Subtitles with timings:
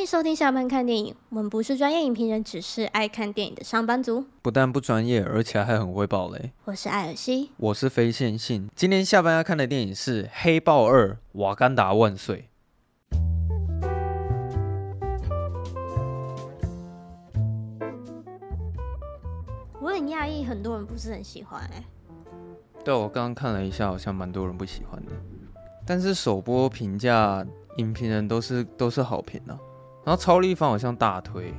[0.00, 1.14] 欢迎收听下班看电影。
[1.28, 4.24] 我们不是专业影评人，只是爱看电影的上班族。
[4.40, 6.52] 不但不专业，而且还很会爆雷。
[6.64, 8.70] 我是艾尔西，我是非线性。
[8.74, 12.48] 今天下班要看的电影是《黑豹二：瓦干达万岁》。
[19.82, 21.84] 我很讶异，很多人不是很喜欢哎、欸。
[22.82, 25.12] 对，我刚刚看了一下，好像蛮多人不喜欢的。
[25.84, 27.46] 但是首播评价。
[27.76, 29.56] 影评人都是都是好评的，
[30.04, 31.54] 然后超立方好像大推，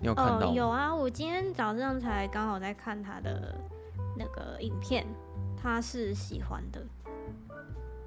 [0.00, 0.46] 你有看到吗？
[0.46, 3.54] 哦，有啊，我今天早上才刚好在看他的
[4.16, 5.06] 那个影片，
[5.56, 6.84] 他是喜欢的。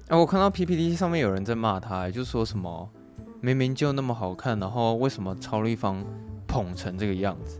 [0.08, 2.88] 哦，我看到 PPT 上面有人在骂他，就说什么
[3.40, 6.04] 明明就那么好看，然后为什么超立方
[6.46, 7.58] 捧成这个样子？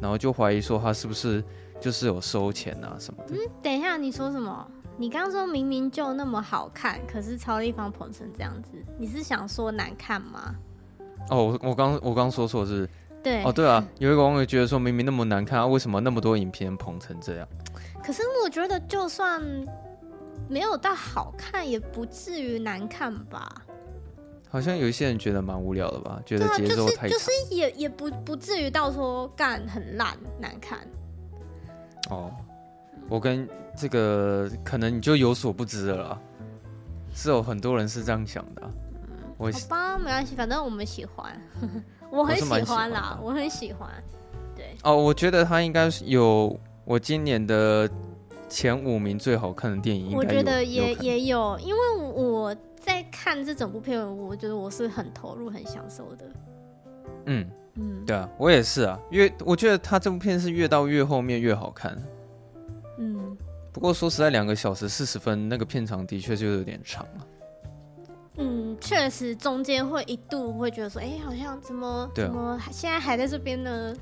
[0.00, 1.42] 然后就怀疑说他是不是
[1.80, 3.34] 就是有收钱啊什么的？
[3.34, 4.70] 嗯，等一下，你说什么？
[4.98, 10.54] 你刚刚说明明就那么好看，可是超立方捧成这样子，你是想说难看吗？
[11.30, 12.88] 哦，我我刚我刚说错是？
[13.22, 17.48] 对哦，对啊，有一个网友觉得说明明那么难看，啊，为什么那么多影片捧成这样？
[18.02, 19.42] 可是我觉得就算
[20.48, 23.62] 没有到好看，也不至于难看吧？
[24.48, 30.78] 好像有一些人觉得蛮无聊的吧，觉得节奏太长，就是、就是、也也不不至于到说干很烂难看。
[32.10, 32.32] 哦。
[33.10, 36.20] 我跟这个可能你就有所不知了啦，
[37.14, 38.70] 是有很多人是这样想的、啊。
[39.38, 41.40] 我好吧，没关系，反正我们喜欢，
[42.10, 43.88] 我很喜欢啦，我，我很喜欢。
[44.56, 47.88] 对哦，我觉得他应该是有我今年的
[48.48, 56.26] 前五名最好看的电影，我觉得也有也有，因为我在看这整部片，我觉得我是很投入、很享受的。
[57.26, 61.96] 嗯嗯，对啊，我也是啊，越我觉得他这部片是越到越后面越好看。
[62.98, 63.36] 嗯，
[63.72, 67.26] 不过说实在，两个小时四十分那个片长的确就有点长了。
[68.38, 73.94] 嗯，确实中间会一度会觉得说，哎、欸，好像怎么怎么现在还在这边呢？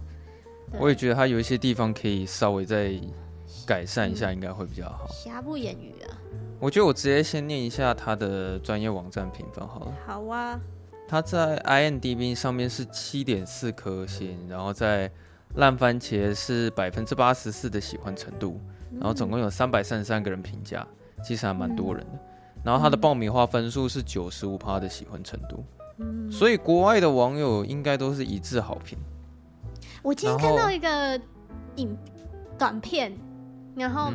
[0.78, 2.92] 我也觉得他有一些地方可以稍微再
[3.66, 5.06] 改善一下，应该会比较好。
[5.08, 6.18] 瑕不掩瑜啊。
[6.58, 9.92] 我觉得我直接先念一下他的专业网站评分好了。
[10.06, 10.60] 好啊。
[11.08, 15.10] 他在 IMDB 上面是七点四颗星，然后在
[15.54, 18.60] 烂番茄是百分之八十四的喜欢程度。
[18.98, 20.86] 然后总共有三百三十三个人评价，
[21.22, 22.18] 其实还蛮多人的。
[22.66, 25.64] 然后他的爆米花分数是九十五趴的喜欢程度，
[26.28, 28.98] 所以国外的网友应该都是一致好评。
[30.02, 31.20] 我今天看到一个
[31.76, 31.96] 影
[32.58, 33.16] 短片，
[33.76, 34.10] 然后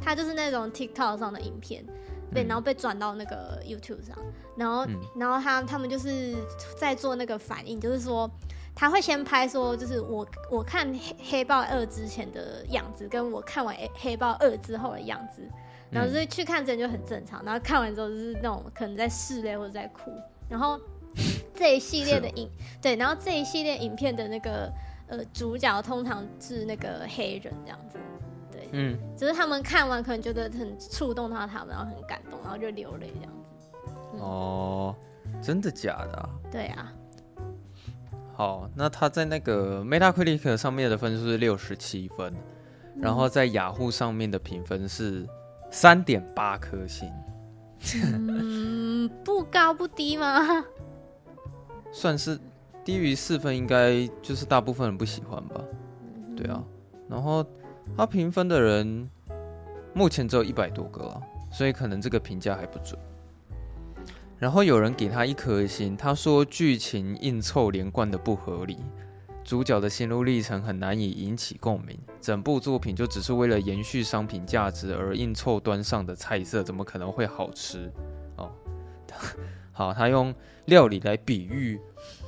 [0.00, 1.84] 他就是那种 TikTok 上的影片，
[2.32, 4.16] 对，然后被转到那个 YouTube 上，
[4.56, 6.36] 然后然后他他们就是
[6.78, 8.30] 在做那个反应，就是说。
[8.78, 15.40] 他会先拍说，就是我我看黑黑豹二之前的样子，跟我看完黑豹二之后的样子，
[15.90, 20.12] 然后就是去看真就很正常，然后看完之后就是那种可能在拭泪或者在哭，
[20.48, 20.80] 然后
[21.54, 22.50] 这一系列的影
[22.82, 24.72] 对，然后这一系列影片的那个
[25.08, 27.98] 呃主角通常是那个黑人这样子，
[28.52, 33.78] 对，嗯，只是他们看完可能觉得很触动到他们，然后很感动，然后就流泪这样子。
[34.14, 34.96] 嗯、哦，
[35.42, 36.28] 真的假的、啊？
[36.50, 36.92] 对啊。
[38.34, 42.34] 好，那他在那个 Metacritic 上面的分数是六十七分，
[43.00, 45.26] 然后在雅虎上面的评分是
[45.70, 47.10] 三点八颗星。
[47.94, 50.64] 嗯，不高不低吗？
[51.92, 52.38] 算是
[52.84, 55.60] 低于四分，应该就是大部分人不喜欢吧？
[56.36, 56.62] 对啊，
[57.08, 57.44] 然后
[57.96, 59.08] 他评分的人
[59.94, 62.98] 目前只有一百多个了，所以可能这个评价还不准。
[64.38, 68.78] 然后有人给他一颗星，他说剧情硬凑连贯的不合理，
[69.46, 77.88] 主角的心路历程很难以引起共鸣，整部作品就只是为了延续商品价值而硬凑端上的菜色，怎么可能会好吃？
[78.36, 78.50] 哦，
[79.70, 80.34] 好，他用
[80.64, 81.80] 料理来比喻，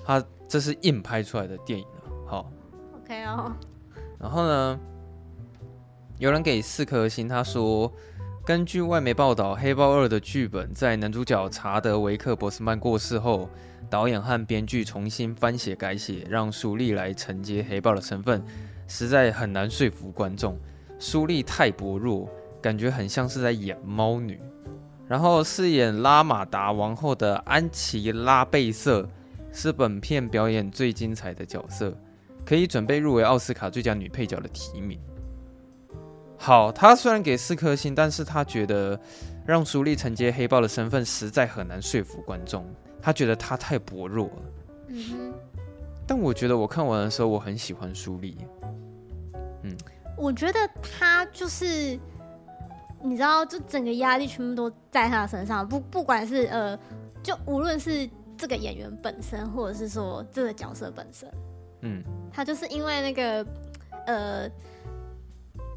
[0.04, 1.84] 他这是硬拍出来的电影。
[2.24, 2.52] 好
[3.02, 3.52] ，OK 哦。
[4.20, 4.78] 然后呢，
[6.18, 7.92] 有人给四颗星，他说。
[8.48, 13.46] 根据外媒报道，《黑豹二》的剧本在男主角查德维克·博斯曼过世后，
[13.90, 18.42] 导演和编剧重新翻写改写，让苏丽来承接黑豹的身份，
[18.86, 20.58] 实在很难说服观众。
[20.98, 22.26] 苏丽太薄弱，
[22.62, 24.40] 感觉很像是在演猫女。
[25.06, 29.06] 然后饰演拉玛达王后的安琪拉贝瑟
[29.52, 31.94] 是本片表演最精彩的角色，
[32.46, 34.98] 可以准备入围奥斯卡最佳女配角的提名。
[36.38, 38.98] 好，他虽然给四颗星，但是他觉得
[39.44, 42.64] 让苏丽承接黑豹的身份实在很难说服观众。
[43.02, 44.42] 他觉得他太薄弱了。
[44.88, 45.34] 嗯哼。
[46.06, 48.38] 但我觉得我看完的时候，我很喜欢苏丽。
[49.62, 49.76] 嗯，
[50.16, 51.98] 我觉得他就是，
[53.02, 56.78] 你知道，就整个压力全部都在他身上，不不管是呃，
[57.22, 58.08] 就无论是
[58.38, 61.28] 这个演员本身，或者是说这个角色本身。
[61.82, 62.02] 嗯，
[62.32, 63.46] 他就是因为那个
[64.06, 64.48] 呃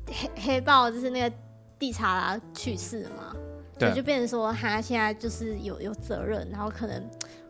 [0.08, 1.36] 黑黑豹就是那个
[1.78, 3.36] 蒂查拉去世了嘛，
[3.78, 7.04] 对，就变成说他现在就是有有责任，然后可能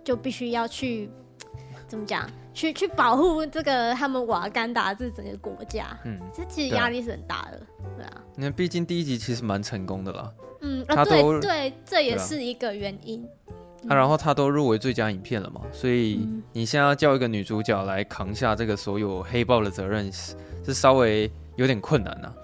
[0.03, 1.09] 就必须要去
[1.87, 5.97] 怎么讲，去去保护这个他们瓦干达这整个国家。
[6.05, 7.61] 嗯，这其实压力是很大的，
[7.97, 8.21] 对啊。
[8.35, 10.31] 那毕竟第一集其实蛮成功的啦。
[10.61, 13.27] 嗯，啊，对对，这也是一个原因。
[13.89, 22.35] 啊，然后他都入围最佳影片了嘛，所以你现在要叫一个女主角来扛下这个所有黑豹的责任，是是稍微有点困难呐、啊。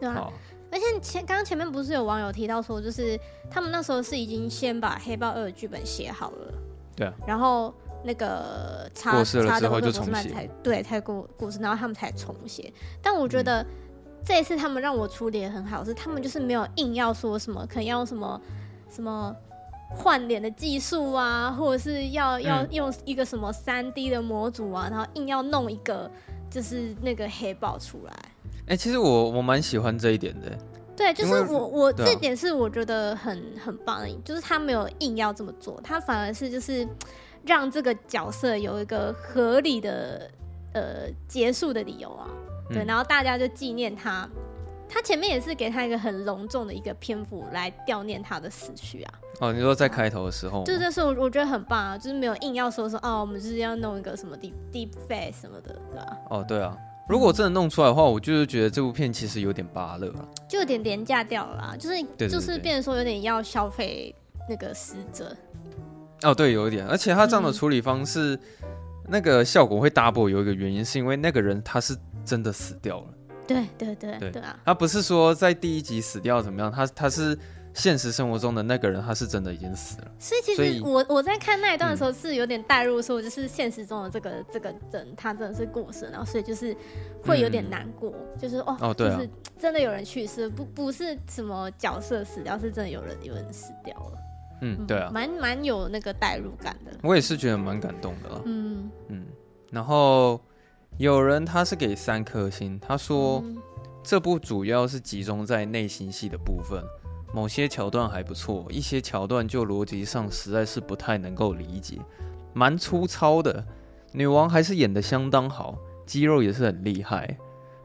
[0.00, 0.30] 对啊，
[0.70, 3.18] 而且前刚刚前面不是有网友提到说，就是
[3.50, 6.52] 他们那时候是已经先把黑豹二的剧本写好了，
[6.96, 7.72] 对啊，然后
[8.04, 12.72] 那个查过世了之后就重写，才对才故故事，然后他们才重写。
[13.02, 13.64] 但我觉得
[14.24, 18.40] 这一次他们让我处理的很好，是他们就是没有硬要说什么，可能要什么
[18.90, 19.34] 什么。
[19.90, 26.10] 换脸的技术啊，或者是要要用一个什么三 D 的模组啊，然后硬要弄一个
[26.50, 28.12] 就是那个黑豹出来。
[28.68, 30.56] 哎、欸，其实我我蛮喜欢这一点的。
[30.96, 36.86] 对，就是我我这点是我觉得很很棒的，就是他没有硬要这么做，他反而是就是
[37.44, 40.30] 让这个角色有一个合理的
[40.74, 42.28] 呃结束的理由啊。
[42.68, 44.28] 对，然后大家就纪念他。
[44.90, 49.14] 他前面也是给他一个很隆重的一个篇幅来悼念他的死去啊。
[49.40, 56.16] 哦，你说在开头的时候，对，这是我我觉得很棒啊，就是没有硬要说说哦，我们就是要弄一个什么 deep deep face 什么的，对吧？
[56.30, 56.74] 哦，对啊，
[57.08, 64.14] 如果真的弄出来的话，我就是觉得这部片其实有点芭乐啊，就有点廉价掉了啦，就是对对对就是变成说有点要消费
[64.48, 65.34] 那个死者。
[66.22, 68.68] 哦，对，有一点，而且他这样的处理方式，嗯、
[69.08, 73.06] 那个效果会 double，有一个原因是因为那个人他是真的死掉了。
[73.46, 74.58] 对对对对，对啊！
[74.66, 77.38] 他不是说在第一集死掉怎么样，他他是
[77.78, 80.10] 现实生活中的那个人，他是真的已经死了。
[80.18, 86.76] 所以其实我我在看那一段的时候是有点代入，说就是现实中的这个、嗯、这个人他真的是过世，然后所以就是
[87.22, 94.18] 会有点难过，嗯、就是哦，哦对啊、就是真的有人去世，不不是什么角色死掉，是真的有人有人死掉了。
[94.60, 96.92] 嗯，对啊，蛮蛮有那个代入感的。
[97.02, 98.42] 我也是觉得蛮感动的。
[98.44, 99.24] 嗯嗯，
[99.70, 100.40] 然后。
[100.96, 103.56] 有人他是给三颗星，他说、嗯、
[104.02, 106.82] 这部主要是集中在内心戏的部分，
[107.32, 111.98] 某些桥段还不错，一些桥段就逻辑上实在是不太能够理解，
[112.52, 113.64] 蛮粗糙的。
[114.12, 117.36] 女王还是演得相当好，肌肉也是很厉害。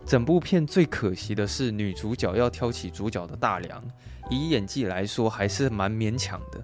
[0.06, 3.84] 整部片最可惜的是女主角要挑起主角的大梁，
[4.30, 6.64] 以演技来说还是蛮勉强的。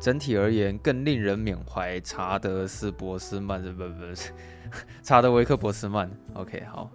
[0.00, 4.04] 整体而言，更令人缅怀查德斯博斯曼，不不不。
[5.02, 6.90] 查德维克博斯曼，OK，好。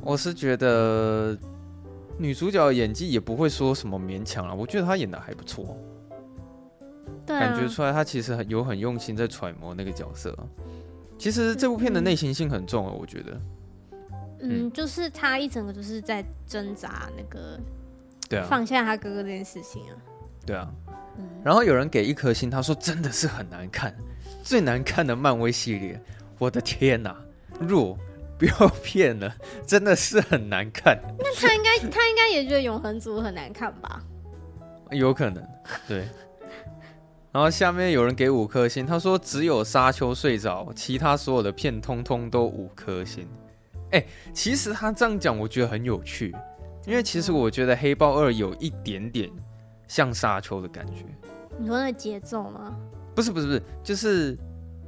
[0.00, 1.36] 我是觉得
[2.18, 5.76] 女主角演技也不会说什么勉强了，我觉得她演的还不错。
[7.24, 10.36] 对啊，感觉出来她其实很有很用心在揣摩那个角色。
[11.16, 13.40] 其实这部片的内心性很重啊，我觉得。
[14.40, 17.58] 嗯，就是她一整个就是在挣扎那个，
[18.28, 19.96] 对啊，放下他哥哥这件事情啊。
[20.44, 20.70] 对啊。
[21.42, 23.92] 然后有人给一颗星，他说真的是很难看，
[24.42, 26.00] 最难看的漫威系列。
[26.38, 27.16] 我的天哪，
[27.58, 27.98] 弱，
[28.38, 29.34] 不要骗了，
[29.66, 30.98] 真的是很难看。
[31.18, 34.02] 那他应该， 他应该也觉得永恒族很难看吧？
[34.92, 35.46] 有可能，
[35.88, 36.06] 对。
[37.32, 43.28] 然后下面有人给五颗星，他说只有沙丘睡着，其他所有的片通通都五颗星。
[43.90, 46.34] 哎，其实他这样讲，我觉得很有趣，
[46.86, 49.30] 因为其实我觉得黑豹二有一点点
[49.86, 51.04] 像沙丘的感觉。
[51.58, 52.74] 你说那节奏吗？
[53.14, 54.38] 不是，不是，不是，就是。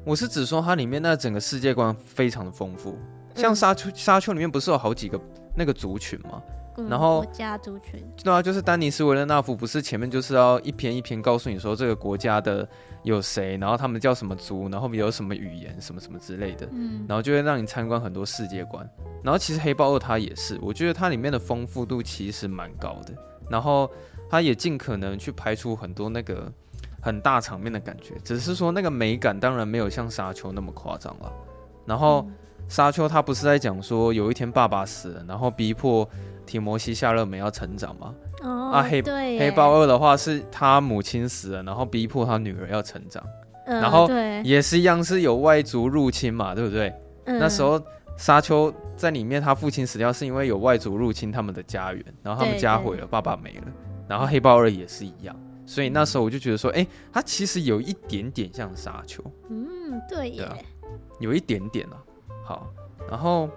[0.03, 2.99] 我是指说，它里面那整个世界观非常的丰富，
[3.35, 5.21] 像沙丘，沙丘里面不是有好几个
[5.57, 6.43] 那个族群吗？
[6.77, 12.67] 嗯、然后国家族群，对啊，就是丹尼斯维勒纳夫不是前面就是要一篇一篇告诉你说这个国家的
[13.03, 18.89] 有谁，然后他们叫什么族，然后有什么语言，什么什么之类的，嗯，然后就会让你参观很多世界观。
[19.23, 23.15] 然后其实黑豹二它也是，我觉得它里面的丰富度其实蛮高的，
[23.51, 23.91] 然后
[24.31, 26.51] 它也尽可能去拍出很多那个。
[27.03, 31.33] 很大场面的感觉，只是说那个美感当然没有像沙丘那么夸张了。
[31.87, 32.29] 然后
[32.71, 36.09] 沙丘他不是在讲说有一天爸爸死了，然后逼迫
[36.47, 38.15] 提摩西夏勒梅要成长吗？
[38.43, 43.21] 哦，啊黑黑豹二的话是他母亲死了，然后逼迫他女儿要成长，
[43.67, 44.09] 呃、然后
[44.45, 46.95] 也是一样是有外族入侵嘛，对不对？
[47.25, 47.83] 嗯、那时候
[48.17, 53.65] 沙丘在里面，他父亲死掉是因为有外族入侵他们的家园，然后他们家毁了，爸爸没了。
[54.07, 55.35] 然后黑豹二也是一样。
[55.67, 59.23] 所以那时候我就觉得说，哎、欸，它其实有一点点像沙丘。
[59.49, 60.57] 嗯，对耶，对啊，
[61.19, 61.99] 有一点点啊。
[62.51, 62.67] 好，
[63.09, 63.49] 然后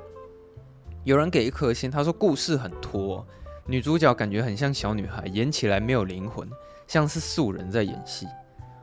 [1.04, 3.26] 有人给一颗星，他说故事很拖，
[3.66, 6.48] 女主角感觉很像小女孩，演起来没有灵魂，
[6.86, 8.28] 像是素人在演戏。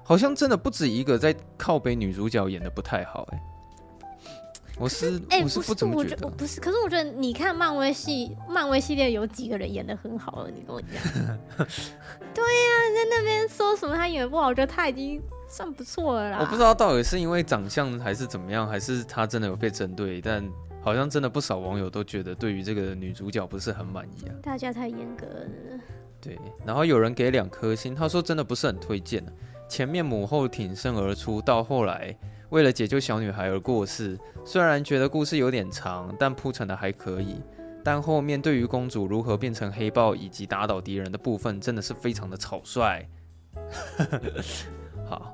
[0.02, 3.40] 好像真的不止一个在靠北女主角演的不太好，哎。
[4.80, 10.90] 我是哎，欸、不是不怎么觉得，我不是，可是我觉得你看漫威系漫威系列有几个人演的很好了，你跟我讲。
[12.34, 16.38] 对呀、啊，在那边说什么他演的不好，我觉得他已经算不错了啦。
[16.40, 20.48] 我不知道到底是因为长相还是怎么样，还是他真的有被针对，但
[20.80, 24.34] 好像真的不少网友都觉得对于这个女主角不是很满意啊。
[24.40, 25.80] 大家太严格了。
[26.20, 29.24] 对，然后有人给两颗星，他说真的不是很推荐，
[29.68, 32.16] 前面母后挺身而出，到后来。
[32.50, 37.40] 为了解救小女孩而过世，虽然觉得故事有点长，但铺陈的还可以。
[37.84, 43.06] 但后面对于公主如何变成黑豹以及打倒敌人的部分，真的是非常的草率。
[45.08, 45.32] 好，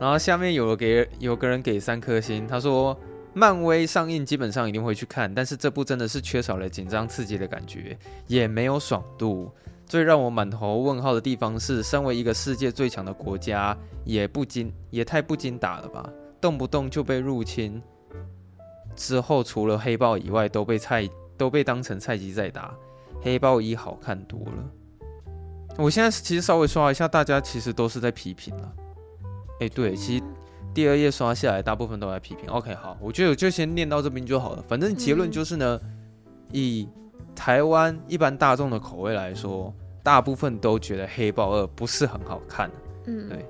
[0.00, 2.98] 然后下面有给有个人给三颗星，他说
[3.34, 9.52] 漫威上映基本上一定会去看，但是这部真的是缺少了紧张刺激的感觉，也没有爽度。
[9.84, 16.08] 最让我满头问号的地方是，身为一个世界最强的国家，也不经也太不经打了吧？
[16.40, 17.82] 动不动就被入侵，
[18.96, 22.74] 之后除了黑豹以外，都被菜都被当成菜鸡在打。
[23.20, 25.76] 黑豹一好看多了。
[25.76, 28.72] 我现在其实稍微刷一下，大家其实都是在批评了。
[29.60, 30.24] 哎，对，其实
[30.74, 32.50] 第二页刷下来，大部分都在批评。
[32.50, 34.64] OK，好，我觉得我就先念到这边就好了。
[34.66, 35.80] 反正结论就是呢，
[36.52, 36.88] 以
[37.34, 39.72] 台湾一般大众的口味来说。
[40.02, 42.70] 大部分都觉得《黑豹二》不是很好看，
[43.04, 43.44] 嗯，对，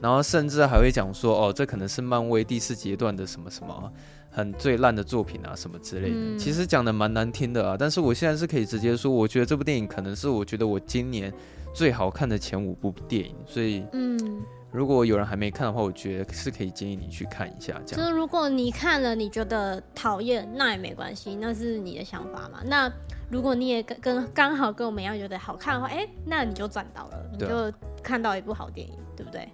[0.00, 3.92] 然后甚至还会讲说，哦，这可能是漫威第四阶段的什么什么
[4.28, 6.16] 很最烂的作品啊，什么之类的。
[6.16, 11.32] 嗯、其实讲的蛮难听的啊，但是我现在是可以直接说，我觉得这部电影可能是我觉得我今年
[11.72, 14.42] 最好看的前五部电影，所以，嗯。
[14.72, 17.78] 如果有人还没看的话，我觉得是可以建议你去看一下。
[17.86, 22.62] 这样，就是如果你看了你觉得讨厌，那也没关系，那是你的想法嘛。
[22.64, 22.90] 那
[23.30, 27.70] 如果你也跟跟刚好跟我们一样觉得好看的话，哎、欸，那你就赚到了，你就
[28.02, 29.48] 看到一部好电影，对不对？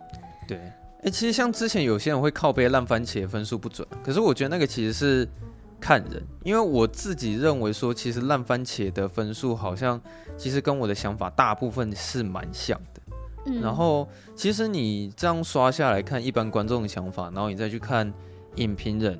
[0.46, 0.56] 对。
[0.58, 5.28] 哎、欸，其实像之前有些人会靠背烂番茄分数不准，可是我觉得那个其实是
[5.80, 10.00] 看人，因为我自己认为说，其实烂番茄的分数好像
[10.36, 12.97] 其实跟我的想法大部分是蛮像的。
[13.60, 18.12] 然后，其实你这样刷下来看一般观众的想法，然后你再去看
[18.56, 19.18] 影评人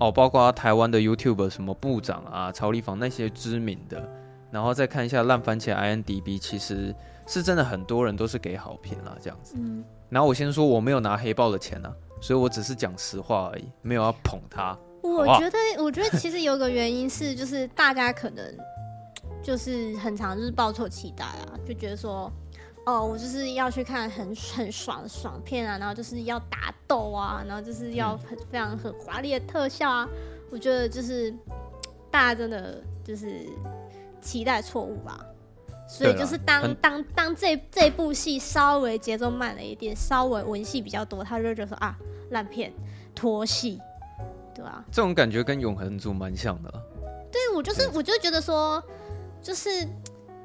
[0.00, 4.08] 哦，包括台湾的 YouTuber 什么部长啊、曹立房那些知名的，
[4.50, 6.94] 然后再看一下烂番茄 INDB，其实
[7.26, 9.54] 是真的很多人都是给好评啦，这样子。
[9.56, 9.84] 嗯。
[10.08, 14.76] 然后我先说我没有拿黑豹的钱啊，所以我只是讲实话而已，没有要捧他。
[15.02, 18.44] 我觉得，我觉得其实有个原因是，就是大家可能
[19.42, 22.32] 就是很常就是抱错期待啊，就觉得说。
[22.86, 30.06] 哦，我就是要去看很很爽的爽片啊，然后就是要打斗啊，然后就是要很非常很华丽的特效啊。
[30.50, 31.34] 我觉得就是
[32.10, 33.46] 大家真的就是
[34.20, 35.24] 期待错误吧。
[35.88, 41.96] 所以就是当当当这这部戏稍微节奏慢了一点，稍微文戏比较多，他就会觉得说啊，
[42.30, 42.70] 烂片
[43.14, 43.80] 拖戏，
[44.54, 44.84] 对吧？
[44.90, 46.70] 这种感觉跟永恒族蛮像的。
[47.32, 48.82] 对，我就是我就觉得说
[49.42, 49.88] 就是。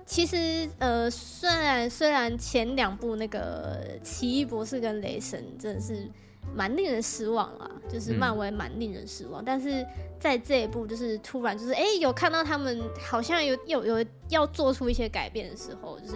[0.09, 6.09] 其实，呃，虽然虽然前两部那个奇异博士跟雷神真的是
[6.55, 9.85] 蛮令人失望啊，就是漫威蛮令人失望，嗯、但是
[10.19, 16.15] 在这一部就是突然就是哎、欸、有看到他们好像有有有要做出一些改变的时候，就是。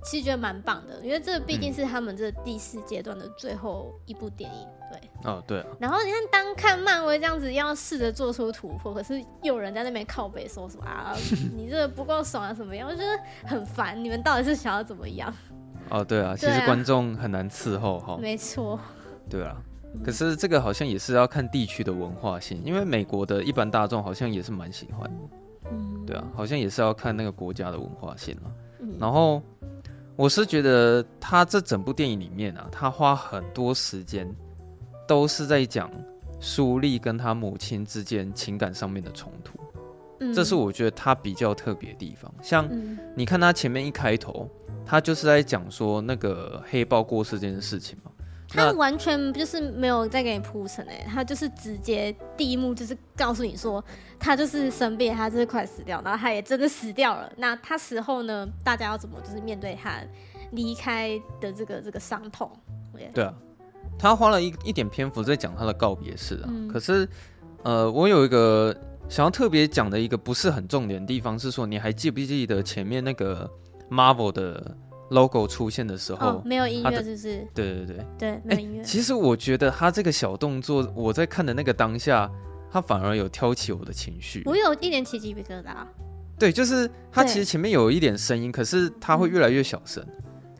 [0.00, 5.10] 其实觉得蛮棒的，因为这毕竟是他们这第四阶段的最后一部电影，对。
[5.24, 5.66] 哦，对啊。
[5.78, 11.14] 然后你看，当看漫威这样子要试着做出突破，可是又有人在那边靠北说什么啊，
[11.56, 14.02] 你这个不够爽啊什么样，我觉得很烦。
[14.02, 15.32] 你们到底是想要怎么样？
[15.90, 18.16] 哦，对啊，其实观众很难伺候哈。
[18.20, 18.78] 没错。
[19.28, 19.56] 对啊，
[20.04, 25.70] 可是这个好像也是要看地区的文化性，因为美国的一般大众好像也是蛮喜欢的。
[25.70, 26.06] 嗯。
[26.06, 28.52] 对啊，好像也是要看那个国家的文化性了。
[28.80, 28.96] 嗯。
[29.00, 29.42] 然后。
[30.16, 34.28] 我是觉得他这整部电影里面啊，他花很多时间
[35.08, 35.90] 都是在讲
[36.38, 39.58] 苏丽跟他母亲之间情感上面的冲突，
[40.20, 42.32] 嗯，这是我觉得他比较特别的地方。
[42.42, 42.68] 像
[43.16, 44.48] 你看他前面一开头，
[44.86, 48.12] 他就是在讲说那个黑豹过世这件事情嘛。
[48.50, 53.84] 他完全就是没有再给你铺陈哎，他就是直接第一幕就是告诉你说，
[54.18, 57.30] 他就是生病，他就是快死掉，然后他也真的死掉了。
[57.36, 60.00] 那他死后呢，大家要怎么就是面对他
[60.52, 62.50] 离开的这个这个伤痛？
[63.12, 63.34] 对啊，
[63.98, 66.48] 他花了一一点篇幅在讲他的告别式啊。
[66.48, 67.08] 嗯、可是，
[67.64, 68.74] 呃，我有一个
[69.08, 73.50] 想要特别讲的一个不是很重点的地方是说，你还记不记得前面那个
[73.90, 74.76] Marvel 的
[75.10, 77.48] ？logo 出现的时候，哦、没有音乐，是不是？
[77.54, 78.84] 对对对对，没有音乐、欸。
[78.84, 82.30] 其实我觉得他这个小动作，我在看的那个当下，
[82.70, 84.42] 他反而有挑起我的情绪。
[84.44, 85.74] 我有一点起鸡皮疙瘩。
[86.38, 90.06] 对，就是他其实前面有一点声音，可是他会越来越小声，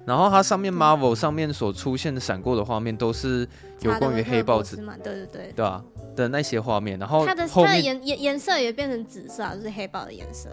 [0.09, 3.47] 然后它上面 Marvel 上面所出现的闪过的画面都是
[3.83, 5.85] 有关于黑豹子，对对对，对啊
[6.17, 10.49] 的那些画面，然后它的它的颜颜颜色也变成紫色，就是黑豹的颜色。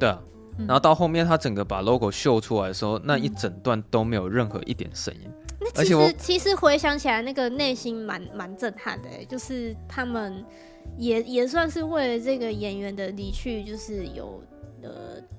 [0.00, 0.20] 对啊，
[0.58, 5.30] 然后到后面它整个把 logo 秀出来的时候，那一整段都没有任何一点声音。
[5.60, 10.44] 那其实其实回想起来，那个内心蛮蛮震撼的，就是他们
[10.96, 14.42] 也也算是为了这个演员的离去，就是有
[14.82, 14.90] 呃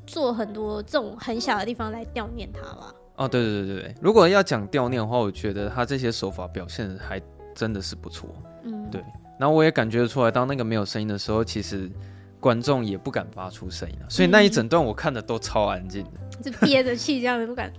[0.08, 2.94] 做很多这种很小的地方来悼念他吧。
[3.20, 7.22] 哦，对对对对，如果要讲掉念的话，我觉得他这些手法表现的还
[7.54, 8.34] 真的是不错。
[8.64, 9.04] 嗯，对。
[9.38, 11.92] 然后我也感觉得出来，当那个没有声音的时候，其实
[12.40, 17.72] 观众也不敢发出声音了，所以那一整段我看的都超安静的，就憋着气这样子不敢。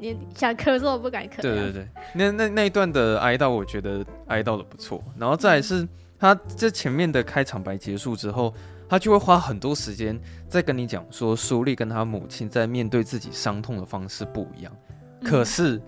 [0.00, 1.42] 你想咳嗽不敢咳。
[1.42, 5.02] 对对对，那那那一段的哀悼，我觉得哀悼的不错。
[5.16, 5.86] 然后再来是
[6.18, 8.54] 他这前面的开场白结束之后，
[8.88, 10.16] 他就会花很多时间
[10.48, 14.72] 在跟你讲说，苏丽跟他母亲在面对自己伤痛的方式不一样。
[15.24, 15.80] 可是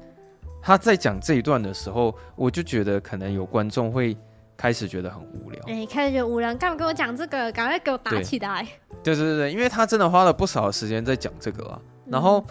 [0.63, 4.17] 他在讲这一段的时候，我就觉得可能有观众会
[4.57, 5.63] 开始觉得很无聊。
[5.67, 7.51] 哎、欸，开始觉得无聊，干嘛跟我讲这个？
[7.53, 8.67] 赶快给我打起来！
[9.03, 12.45] 对对对对，因为他真的花了不少时间在讲这个啊，然后。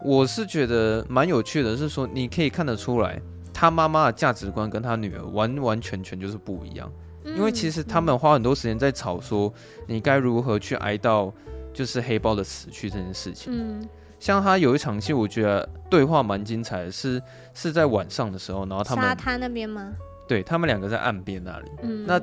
[0.00, 3.18] 我是觉得蛮有趣的，是说你可以看得出来，
[3.54, 6.92] 他妈妈的价值观跟他女儿完完全全就是不一样。
[7.24, 9.50] 因为其实他们花很多时间在吵说，
[9.86, 11.32] 你该如何去哀悼，
[11.72, 13.50] 就是黑豹的死去这件事情。
[13.56, 13.88] 嗯，
[14.24, 19.92] 像他有一场戏，我觉得对话蛮精彩的，是是在晚上的时候，然后他们沙滩那边吗？
[20.26, 21.70] 对，他们两个在岸边那里。
[21.82, 22.18] 嗯，那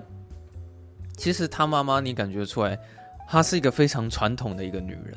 [1.16, 2.76] 其实他妈妈，你感觉出来，
[3.30, 5.16] 她是一个非常传统的一个女人。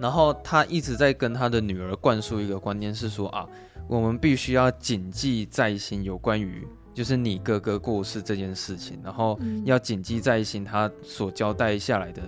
[0.00, 3.46] 然后她一直在跟她的女儿灌输一个观念，是说啊，
[3.86, 12.20] 我们必须要谨记在心，有关于就是你哥哥过世这件事情，然后要谨记在心他所交代下来的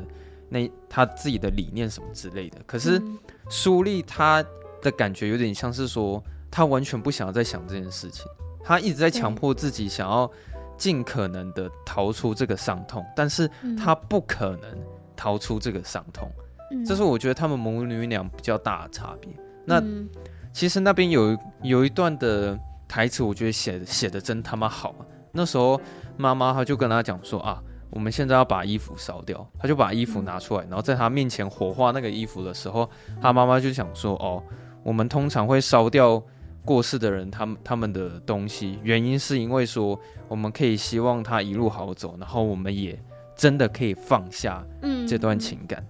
[0.49, 2.59] 那他自己的理念什么之类的。
[2.67, 3.01] 可是
[3.49, 4.45] 苏丽她
[4.83, 8.27] 的感觉有点像是说，她完全不想要再想这件事情，
[8.63, 10.31] 她一直在强迫自己想要
[10.77, 13.49] 尽可能的逃出这个伤痛，但是
[13.79, 14.79] 她不可能
[15.17, 16.31] 逃出这个伤痛。
[16.85, 19.31] 这是我觉得他们母女俩比较大的差别。
[19.65, 19.83] 那
[20.53, 25.07] 其实那边有有一段的台词，我觉得写的写的真他妈好啊。
[25.31, 25.81] 那时候
[26.17, 27.63] 妈妈她就跟他讲说啊，
[27.95, 32.91] 我们现在要把衣服烧掉，他就把衣服拿出来，然后在他面前火化那个衣服的时候，
[33.23, 34.43] 他妈妈就想说哦，
[34.83, 36.21] 我们通常会烧掉
[36.65, 43.01] 过世的人他们他们的东西，原因是因为说我们可以希望他一路好走，然后我们也
[43.37, 44.67] 真的可以放下
[45.07, 45.87] 这段情感。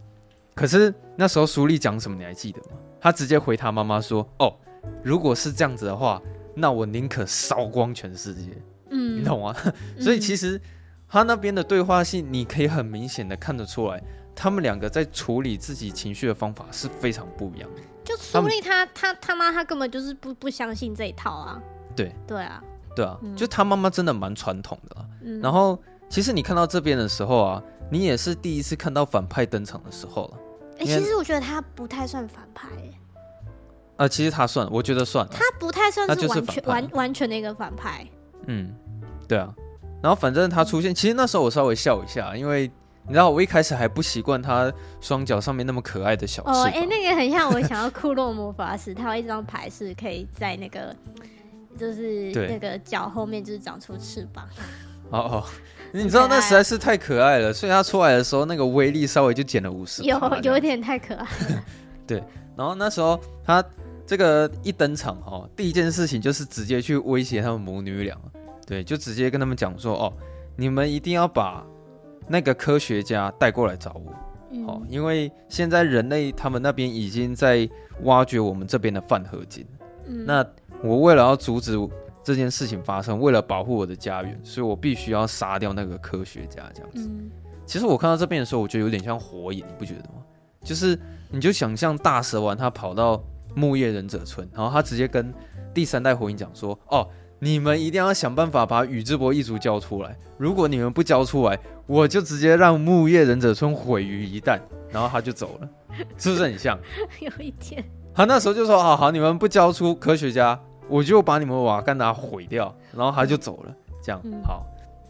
[0.54, 2.76] 可是那时候苏丽讲什么你还记得吗？
[3.00, 4.54] 他直接回他妈妈说：“哦，
[5.02, 6.20] 如果是这样子的话，
[6.54, 8.50] 那我宁可烧光全世界。”
[8.90, 9.56] 嗯，你懂吗？
[9.98, 10.60] 所以其实
[11.14, 14.02] 他那边的对话戏，你可以很明显的看得出来，
[14.34, 17.82] 他们两个在处理自己情绪的方法是非常不一样的。
[18.02, 21.62] 就苏丽他他他妈他根本就是不不相信这一套啊。
[21.94, 22.60] 对对啊，
[22.96, 25.06] 对啊，就他妈妈真的蛮传统的啦。
[25.22, 30.38] 嗯，然后其实你看到这边的时候啊，你也是第一次看到反派登场的时候了。
[30.80, 33.00] 哎、欸，其实我觉得他不太算反派，哎。
[33.98, 35.24] 呃，其实他算，我觉得算。
[35.30, 38.04] 他不太算是完全完完全的一个反派。
[38.48, 38.74] 嗯，
[39.28, 39.54] 对啊。
[40.04, 42.70] 然后反正他出现，其实那时候我稍微笑一下，因为
[43.06, 46.60] 你知道我一开始还不习惯他双脚上面那么可爱的小翅膀。
[46.60, 50.94] 哦，哎、欸，那个很像我想要库洛魔法使，他有一张牌是可以在那个
[51.78, 54.46] 就是那个脚后面就是长出翅膀。
[55.08, 55.44] 哦哦。
[55.92, 60.02] 你知道那实在是太可爱了，所以他出来的时候那个威力稍微就减了五十。
[60.02, 61.64] 有有点太可爱了。
[62.06, 62.22] 对，
[62.54, 63.64] 然后那时候他
[64.04, 68.14] 这个一登场哦，第一件事情就是直接去威胁他们母女俩，
[68.66, 70.12] 对，就直接跟他们讲说哦，
[70.56, 71.64] 你们一定要把
[72.28, 74.14] 那个科学家带过来找我，
[74.50, 77.68] 嗯、哦，因为现在人类他们那边已经在
[78.02, 79.66] 挖掘我们这边的饭合金，
[80.06, 80.44] 嗯、那
[80.82, 81.78] 我为了要阻止。
[82.26, 86.62] 这件事情发生，为了保护我的家园，所以我必须要杀掉那个科学家。
[86.74, 87.30] 这样子，嗯、
[87.66, 90.24] 其实我看到这边的时候，我觉得有点像火影，你不觉得吗？
[90.62, 90.98] 就是
[91.30, 93.22] 你就想象大蛇丸他跑到
[93.54, 95.34] 木叶忍者村，然后他直接跟
[95.74, 97.06] 第三代火影讲说：“哦，
[97.44, 104.58] 你们一定要想办法把宇智波一族交出来，如果你们不交出来，我就直接让木叶忍者村毁于一旦。”
[104.90, 105.68] 然后他就走了，
[106.16, 106.78] 是不是很像？
[107.20, 107.84] 有一点。
[108.14, 114.66] 他那时候就说：“好好，你们不交出科学家。”我就把你们瓦干达毁掉，然后他就走了，这样、嗯、好。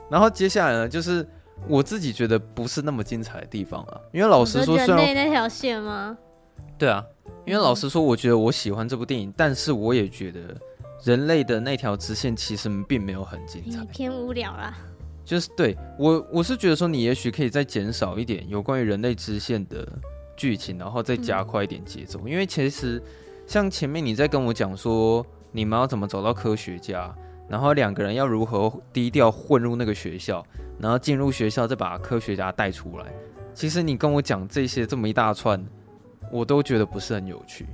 [0.09, 1.27] 然后接下来呢，就是
[1.67, 3.99] 我自己觉得不是那么精彩的地方啊。
[4.13, 6.17] 因为老实说，人类那条线吗？
[6.79, 7.05] 对啊，
[7.45, 10.39] 因为老实说，我觉得我喜欢这部电影，但是我也觉得
[11.05, 14.77] 人类的那条直线其实并没有很精彩，偏无聊啦。
[15.25, 19.87] 就是对我，我是觉得说，你也许可以再减少一点有关于人类支线的
[20.37, 23.03] 剧情，然后再加快一点节奏，嗯、因为其实。
[23.47, 27.15] 像前面你在跟我讲说你们要怎么找到科学家，
[27.47, 30.43] 然后两个人要如何低调混入那个学校，
[30.79, 33.13] 然后进入学校再把科学家带出来。
[33.53, 35.63] 其实你跟我讲这些这么一大串，
[36.33, 37.67] 我都觉得不是很有趣，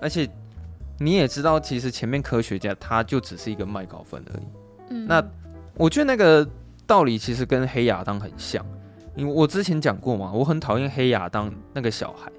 [0.00, 0.28] 而且
[1.04, 4.44] 你也知道，其实前面科学家他就只是一个卖高分而已。
[4.90, 5.22] 嗯，那
[5.74, 6.46] 我觉得那个
[6.86, 8.64] 道理其实跟黑亚当很像，
[9.16, 12.30] 因为我之前讲过嘛，我很讨厌黑亚当那个小孩。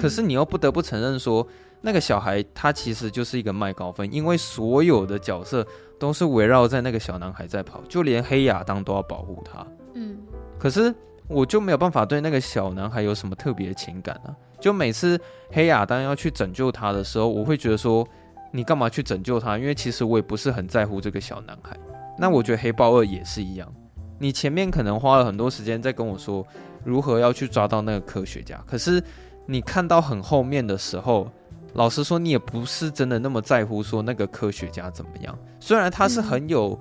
[0.00, 1.44] 可是你又不得不承认说，
[1.80, 5.66] 那个小孩他其实就是一个卖高分，因为所有的角色
[5.98, 9.66] 都是围绕在那个小男孩在跑，就连黑亚当都要保护他。
[9.94, 10.16] 嗯，
[10.58, 10.94] 可是
[11.26, 14.30] 我就没有办法对那个小男孩有什么特别的情感啊。
[14.60, 15.20] 就每次
[15.50, 18.06] 黑亚当要去拯救他的时候，我会觉得说，
[18.52, 19.56] 你干嘛去拯救他？
[19.58, 21.76] 因为其实我也不是很在乎这个小男孩。
[22.18, 23.72] 那我觉得黑豹二也是一样，
[24.18, 26.46] 你前面可能花了很多时间在跟我说
[26.84, 29.02] 如何要去抓到那个科学家，可是。
[29.46, 31.28] 你看到很后面的时候，
[31.72, 35.36] 老实说，你也不是真的那么在乎说那个科学家怎么样。
[35.58, 36.78] 虽然他是很有、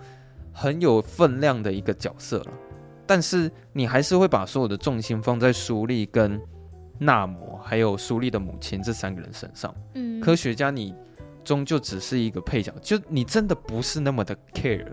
[0.53, 2.51] 很有分量的一个角色了，
[3.07, 6.39] 但是你还是会把所有的重心放在苏丽跟
[6.99, 9.73] 纳摩，还有苏丽的母亲这三个人身上。
[9.95, 10.93] 嗯，科学家你
[11.43, 14.85] 终究只是一个配角，就你真的不是那么的 care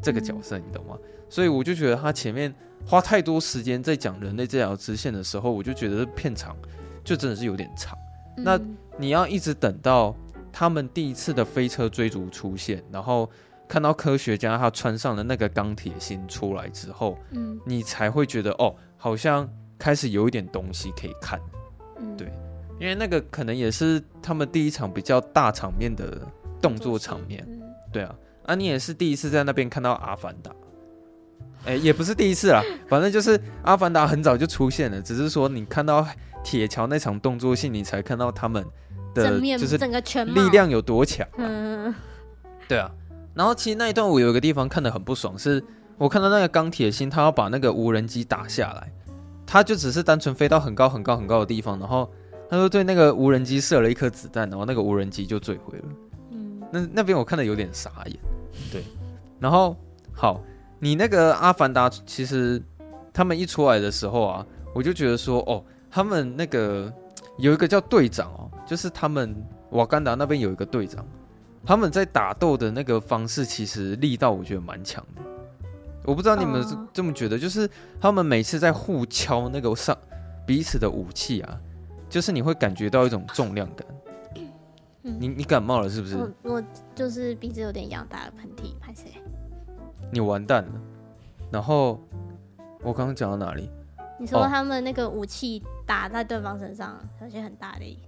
[0.00, 0.96] 这个角色，你懂吗？
[1.28, 2.54] 所以我就觉得他前面
[2.86, 6.56] 花太多时间在讲人类这条支线的时候，我就觉得片长。
[7.04, 7.96] 就真的是有点长，
[8.36, 8.60] 那
[8.98, 10.14] 你要一直等到
[10.52, 13.30] 他们第一次的飞车追逐出现，然后
[13.66, 21.40] 看到科学家他穿上了那个钢铁心出来之后，嗯，你才会觉得哦，好像开始有一点东西可以看，
[22.16, 22.30] 对，
[22.80, 26.20] 因为那个可能也是他们第一场比较大场面的
[26.60, 27.46] 动作场面，
[27.92, 28.14] 对啊，
[28.46, 30.50] 啊，你也是第一次在那边看到阿凡达，
[31.64, 36.06] 哎，也不是第一次啦， 反正就是阿凡达很早就出现了，只是说你看到。
[36.44, 38.64] 铁桥那场动作戏，你才看到他们
[39.12, 41.26] 的就是整个全力量有多强。
[41.36, 41.92] 嗯，
[42.68, 42.88] 对啊。
[43.34, 45.62] 然后其实那一段我有一个地方看得很不爽，是
[45.98, 48.90] 我看到那个钢铁心，他要把那个无人机打下来，
[49.48, 52.08] 他就只是单纯飞到很高很高很高的地方，然后
[52.50, 55.84] 他说对那个无人机射了一颗子弹，然后那个无人机就坠毁了。
[56.32, 58.16] 嗯，那那边我看的有点傻眼。
[58.70, 58.84] 对，
[59.40, 59.74] 然后
[60.12, 60.42] 好，
[60.78, 62.62] 你那个阿凡达其实
[63.12, 65.64] 他们一出来的时候啊，我就觉得说哦。
[65.90, 66.92] 他们那个
[67.38, 69.34] 有一个叫队长哦，就是他们
[69.70, 71.02] 瓦干达那边有一个队长，
[71.64, 75.22] 他们在打斗的那个方式其实力道我觉得蛮强的。
[76.08, 77.68] 我不知道你们是这么觉得，就是
[78.00, 79.94] 他们每次在互敲那个上
[80.46, 81.60] 彼此的武器啊，
[82.08, 83.86] 就是你会感觉到一种重量感。
[85.02, 86.16] 你你感冒了是不是？
[86.16, 86.62] 我我
[86.94, 89.20] 就是鼻子有点痒，打了喷嚏，拍谁。
[90.10, 90.72] 你完蛋了。
[91.50, 92.00] 然后
[92.82, 93.70] 我刚刚讲到哪里？
[94.18, 97.98] 你说他们那个武器打在对方身上，而且很大力。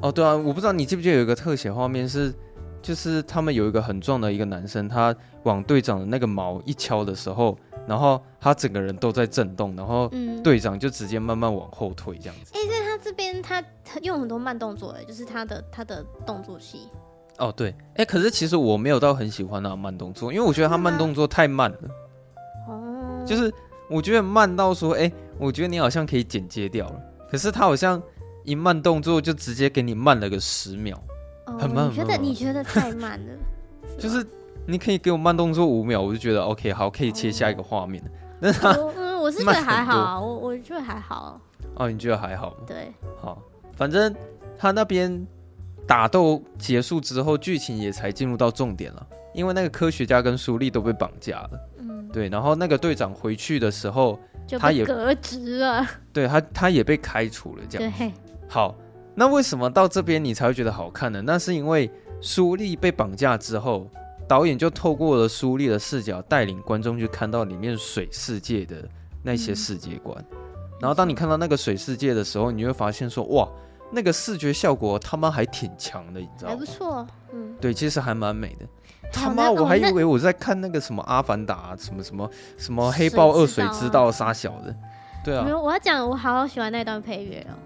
[0.00, 2.32] 哦，对啊，我不知道你记不记得有一个特写画面是，
[2.80, 5.14] 就是他们有一个很壮的一个男生，他
[5.48, 10.10] 往队长的那个毛一敲的时候，然后他整个人都在震动，然后
[10.44, 12.52] 队长就直接慢慢往后退这样子。
[12.54, 13.64] 哎、嗯，在他这边他
[14.02, 16.88] 用很多慢动作，哎，就是他的他的动作戏。
[17.38, 21.78] 哦，对，哎，可是其实我没有到很喜欢那慢动作，因为我觉得他慢动作太慢了。
[22.68, 23.52] 哦，就是。
[23.90, 27.00] 我觉得慢到说，哎、欸，我觉得你好像可以剪接掉了。
[27.30, 28.02] 可是他好像
[28.44, 31.02] 一慢动作就直接给你慢了个十秒，
[31.46, 31.90] 哦、很慢。
[31.90, 33.32] 你觉得你觉得太慢了？
[33.98, 34.22] 就是
[34.70, 38.02] 你可以给我慢动作五秒，我就觉得 OK，好，可以切下一个画面。
[38.38, 41.40] 那、哦、嗯，我是觉得还好，我我觉得还好。
[41.74, 42.56] 哦，你觉得还好吗？
[42.66, 43.40] 对，好，
[43.74, 44.14] 反正
[44.58, 45.26] 他那边
[45.86, 51.50] 打斗结束之后，剧情也才进入到重点了，因为那个科学家跟苏丽都被绑架了。
[51.78, 54.20] 嗯对，然后那个队长回去的时候，
[54.60, 55.86] 他也革职了。
[56.12, 57.62] 对他，他也被开除了。
[57.70, 57.90] 这样。
[57.96, 58.12] 对。
[58.46, 58.74] 好，
[59.14, 61.22] 那为什么到这边你才会觉得好看呢？
[61.24, 63.88] 那是因为苏丽被绑架之后，
[64.28, 68.86] 导演就透过了苏丽的视角，带领观众去看到里面水世界的
[69.22, 70.22] 那些世界观。
[70.30, 70.38] 嗯。
[70.80, 73.48] 然后当你看到那个水世界的时候，你会发现说，哇，
[73.90, 76.54] 那个视觉效果他妈还挺强的，你知道吗？
[76.54, 77.06] 还不错。
[77.32, 77.56] 嗯。
[77.58, 78.66] 对，其实还蛮美的。
[79.10, 79.50] 他妈！
[79.50, 84.76] 我还以为我在看那个什么《阿凡达》啊，什么什么什么黑豹二水之道杀小的，
[85.24, 85.42] 对啊。
[85.42, 87.56] 没有，我要讲，我好好喜欢那段配乐哦。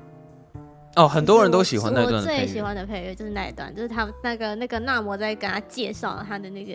[0.97, 2.15] 哦，很多人都喜欢那段。
[2.15, 6.73] 我最喜欢的配乐就是那一段，就是他那个那个纳摩在跟他介绍他的那个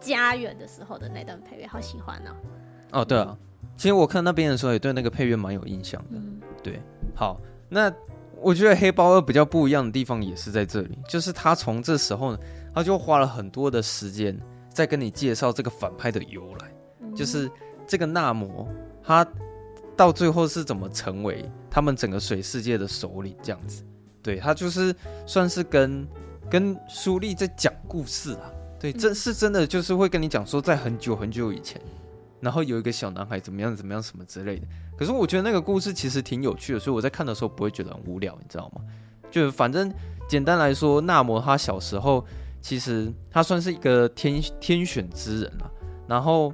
[0.00, 2.30] 家园的时候的那段配乐，好喜欢哦。
[2.92, 3.36] 哦，对啊，
[3.76, 6.16] 其实我看那边的时候也对那个配乐蛮有印象的。
[6.16, 6.80] 嗯、对，
[7.14, 7.92] 好，那
[8.40, 12.38] 我觉得黑豹二比较不一样的地方也是在这里，就是他从这时候呢。
[12.76, 14.36] 他就花了很多的时间
[14.68, 16.72] 在跟你介绍这个反派的由来，
[17.02, 17.48] 嗯、就是
[17.86, 18.68] 这个纳摩，
[19.00, 19.24] 他
[19.96, 23.84] 到最后是怎么成为他们整个水世界的首领这样子。
[24.22, 24.94] 对，他就是
[25.26, 26.06] 算是跟
[26.50, 28.50] 跟苏丽在讲故事啊。
[28.80, 31.80] 对，真是真的，就是会跟你讲说，在很久很久以前，
[32.40, 34.66] 然后有一个小男孩怎么样怎么样什么之类的。
[34.96, 38.82] 可是我觉得那个故事其实挺有趣的，所以我在看的时候不会觉得很无聊，你知道吗？
[39.30, 39.92] 就反正
[40.28, 42.24] 简单来说，纳摩他小时候
[42.60, 45.70] 其实他算是一个天天选之人啊。
[46.06, 46.52] 然后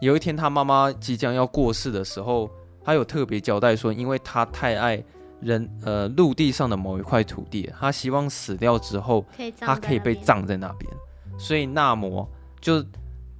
[0.00, 2.48] 有一天他妈妈即将要过世的时候，
[2.84, 5.02] 他有特别交代说，因为他太爱
[5.40, 9.24] 人呃陆地上的某一块土地，他希望死掉之后
[9.58, 10.90] 他可以被葬在那边。
[11.38, 12.28] 所以纳摩
[12.60, 12.84] 就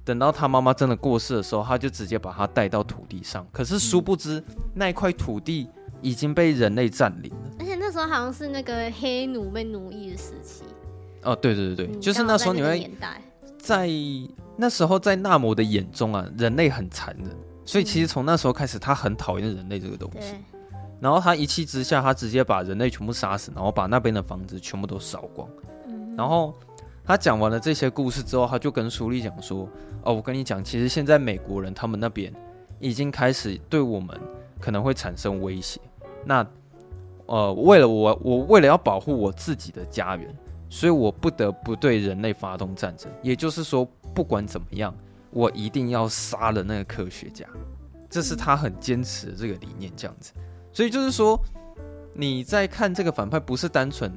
[0.03, 3.47] 等到他妈妈真的过世的时候，他就直接把他带到土地上。
[3.51, 5.69] 可是殊不知，嗯、那一块土地
[6.01, 7.51] 已经被人类占领了。
[7.59, 10.63] 而且那时候好像是那个黑奴被奴役的时期。
[11.21, 12.91] 哦，对对对对，嗯、就是那时候你会
[13.57, 13.89] 在
[14.57, 17.29] 那时候在纳摩的眼中啊，人类很残忍。
[17.65, 20.35] 所以其实从那时候开始，他很讨厌人类这个东西。
[20.99, 25.47] 然后他一气之下，他直接把人类全部杀死，然后把那边的房子全部都烧光。
[25.87, 26.53] 嗯、然后。
[27.05, 29.67] 他讲完了这些故事之后，他就跟苏丽讲说
[30.03, 32.33] ：“哦，我跟你讲，其实现在美国人他们那边
[32.79, 34.17] 已经开始对我们
[34.57, 35.81] 可能会产生威胁。
[36.23, 36.47] 那，
[37.25, 40.33] 呃，为了我，我为了要保护我自己的家园，
[40.69, 43.11] 所以我不得不对人类发动战争。
[43.21, 44.95] 也就是说，不管怎么样，
[45.33, 47.45] 我一定要杀了那个科学家。
[48.09, 50.31] 这是他很坚持的这个理念，这样子。
[50.71, 51.37] 所以就是说，
[52.13, 54.11] 你在看这个反派，不是单纯。”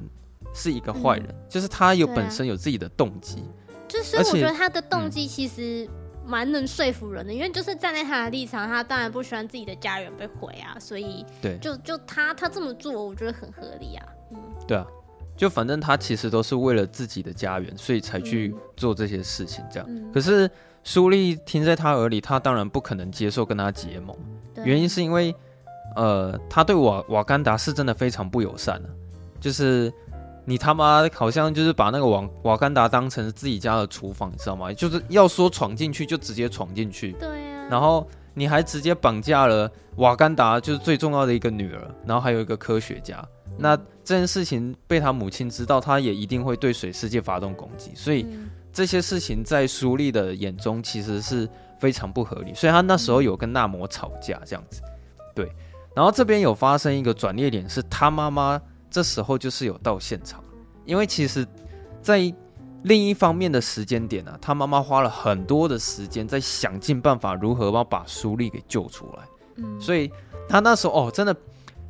[0.53, 3.43] 是一个坏人，嗯、就是他有本身有自己的动机，
[3.87, 5.87] 就是我觉得他的动机其实
[6.25, 14.05] 蛮能说服人的，嗯、因为就是站在他的立场，他当然不喜欢自己的家园被毁啊，所以对，就就他他这么做，我觉得很合理啊。
[14.31, 14.87] 嗯，对啊，
[15.35, 19.87] 就反正他其实都是为了自己的家园，所以才去做这些事情，这样。
[19.87, 20.49] 嗯、可是
[20.87, 24.15] 书立听在他耳里，他当然不可能接受跟他结盟，
[24.63, 25.35] 原因是因为
[25.97, 28.89] 呃，他对瓦瓦干达是真的非常不友善的，
[29.37, 29.93] 就是。
[30.49, 34.71] 你他妈好像就是把那个瓦瓦干达当成自己家的厨房，你知道吗？
[34.71, 37.11] 就是要说闯进去就直接闯进去。
[37.19, 37.67] 对啊。
[37.69, 43.21] 然后你还直接绑架了瓦干达就是最重要的一个女儿，然后还有一个科学家。
[43.57, 47.91] 那这件事情被他母亲知道，他也一定会对水世界发动攻击。
[47.93, 48.25] 所以
[48.77, 52.53] 这些事情在苏丽的眼中其实是非常不合理。
[52.53, 54.81] 所以他那时候有跟纳摩吵架这样子。
[55.33, 55.51] 对。
[55.95, 58.61] 然后这边有发生一个转捩点，是他妈妈。
[58.89, 60.41] 这时候就是有到现场，
[60.85, 61.45] 因为其实，
[62.01, 62.33] 在
[62.83, 69.23] 另一方面的时间点呢、啊，他妈妈花了很多的时间在想尽办法如何把把苏丽给救出来。
[69.57, 70.09] 嗯，所以
[70.47, 71.35] 他那时候哦，真的，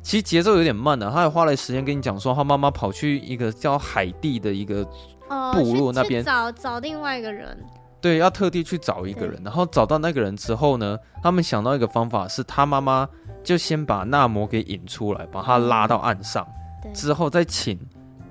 [0.02, 1.12] 其实节奏有点慢了、啊。
[1.14, 4.84] 他也花了时间跟你讲说，他妈妈跑去一个叫海地的一个
[5.28, 7.56] 部落那边、哦、找找另外一个人。
[8.00, 13.08] 对，要特地去找一个人，然后找到那个人之后呢，他们想到一个方法，是他妈妈
[13.42, 16.46] 就先把纳摩给引出来，把他拉到岸上。
[16.84, 17.76] 嗯之后再请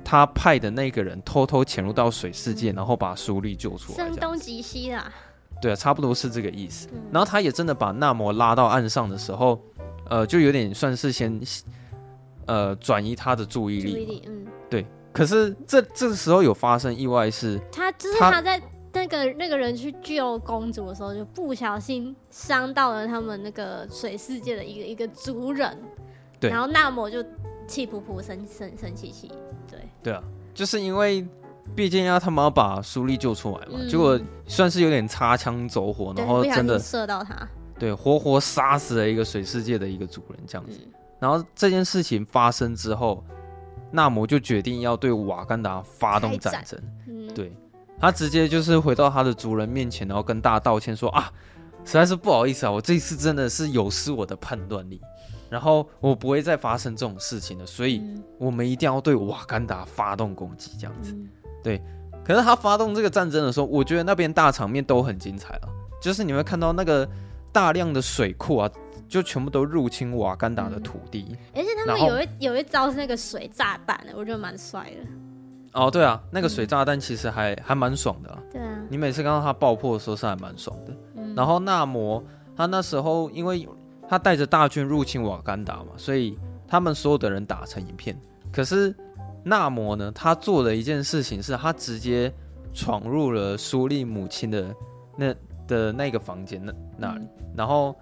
[0.06, 3.98] 他派的那个人偷偷潜入到水世界，然后把书立救出来。
[3.98, 5.12] 声东击西啦。
[5.62, 6.88] 对啊，差不多是这个意思。
[6.94, 9.62] 嗯、然后他也真的把纳摩拉到岸上的时候，
[10.10, 11.40] 呃，就有点算是先
[12.46, 13.92] 呃转移他的注意力。
[13.92, 14.86] 注意力，嗯，对。
[15.18, 18.62] 可是这这个时候有发生意外是，他就是他在
[18.94, 25.78] 那个那个人去救公主的时候，就不小心伤到了他们那个水世界的一个一个族人。
[26.40, 26.50] 对。
[26.50, 27.24] 然后纳摩就。
[27.70, 29.30] 气噗噗，生生生气气，
[29.70, 31.28] 对对啊，就是因为
[31.76, 37.46] 毕竟要他们要把苏丽救出来嘛，嗯、结果算是有点擦枪走火，然后真的射到他，
[37.78, 40.80] 对，活活杀死了一个水世界的一个主人这样子。
[40.82, 43.22] 嗯、然后这件事情发生之后，
[43.92, 46.80] 纳摩就决定要对瓦干达发动战争。
[47.08, 47.56] 嗯、对，
[48.00, 51.32] 他直接就是回到他的族人面前，然后跟大家道歉说啊，
[51.86, 55.02] 实在是不好意思啊，我这一次真的是有失我的判断力。
[55.50, 58.04] 然后我不会再发生这种事情了，所以
[58.38, 61.14] 我们一定要对瓦干达发动攻击，这样子。
[61.14, 61.30] 嗯、
[61.64, 61.82] 对，
[62.26, 65.70] 可是他发动这个战争的时候，我觉得那边大场面都很精彩了，
[66.02, 67.08] 就是你会看到那个
[67.54, 68.70] 大量的水库啊，
[69.08, 71.26] 就全部都入侵瓦干达的土地。
[71.30, 75.80] 嗯、而且他们有一有一招是那个水炸弹，我觉得蛮帅的。
[75.80, 78.38] 哦，对啊，那个水炸弹其实还、嗯、还蛮爽的。
[78.52, 80.94] 对啊，你每次看到它爆破的时候是还蛮爽的。
[81.16, 82.24] 嗯、然后纳摩
[82.56, 83.68] 他那时候因为。
[84.10, 88.18] 他带着大军入侵瓦干达嘛，所以他们所有的人打成一片。
[88.54, 88.96] 可是
[89.44, 92.34] 纳摩呢，他做的一件事情是他直接
[92.72, 94.74] 闯入了苏利母亲的
[95.18, 95.36] 那
[95.68, 97.94] 的那个房间那那里，然后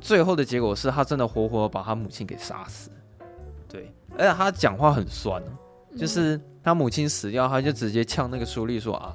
[0.00, 2.90] 最后的结果是他真的活活把他母亲给杀死。
[3.68, 5.42] 对，而且他讲话很酸，
[5.96, 9.14] 就是他母亲死掉，他就直接呛那个书立说啊，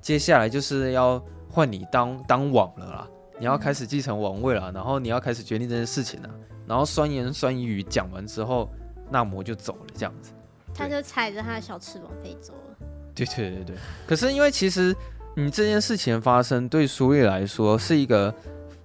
[0.00, 3.08] 接下来就是要换你当当王了啦。
[3.38, 6.30] 你要开始继承王位了，然后你要开始决定这件事情了，
[6.68, 8.70] 然后酸言酸语讲完之后，
[9.10, 10.30] 纳摩就走了，这样子，
[10.72, 12.86] 他就踩着他的小翅膀飞走了。
[13.12, 13.76] 对对对对。
[14.06, 14.94] 可是因为其实
[15.34, 18.32] 你这件事情发生，对苏丽来说是一个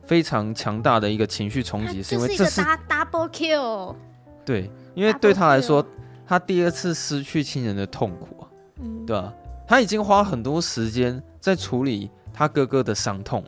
[0.10, 3.96] 非常强大的一个情绪冲击，是因为这是 double kill。
[4.44, 5.86] 对，因为对他来说，
[6.26, 8.50] 他第二次失去亲人的痛苦啊，
[8.82, 9.32] 嗯，对吧？
[9.68, 13.44] 他已经花很多时间在处理他哥哥的伤痛。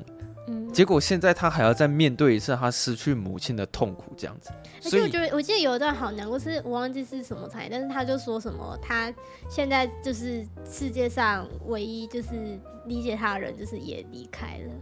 [0.47, 4.51] 嗯结果现在他还要再面对一次他失去母亲的痛苦，这样子。
[4.85, 9.11] 而且我觉得，我记得有一段好难过，是我忘记是什么才，但是他就说什么，他
[9.49, 14.73] 现在就是世界上唯一就是理解他的人，就是也离开了。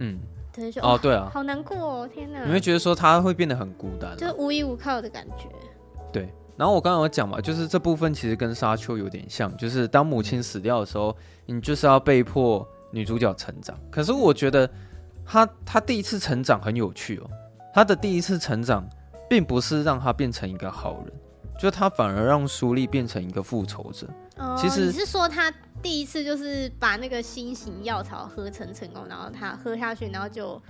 [0.00, 0.18] 嗯，
[0.82, 2.44] 哦，对啊，好难过哦，天哪！
[2.44, 5.48] 你会觉得说他会变得很孤单，就是无依无靠的感觉。
[6.12, 11.16] 对，然后我刚刚有讲嘛，就是这部分其实跟沙丘有点像，就是当母亲死掉的时候，
[11.46, 13.78] 你就是要被迫女主角成长。
[13.90, 14.68] 可是我觉得。
[15.30, 17.28] 她她第一次成长很有趣哦，
[17.74, 18.82] 她的第一次成长
[19.28, 21.12] 并不是让她变成一个好人，
[21.60, 24.06] 就她反而让苏丽变成一个复仇者。
[24.38, 30.60] 哦，其实你是说他第一次就是把那个新型药草合成成功，然后他喝下去，然后就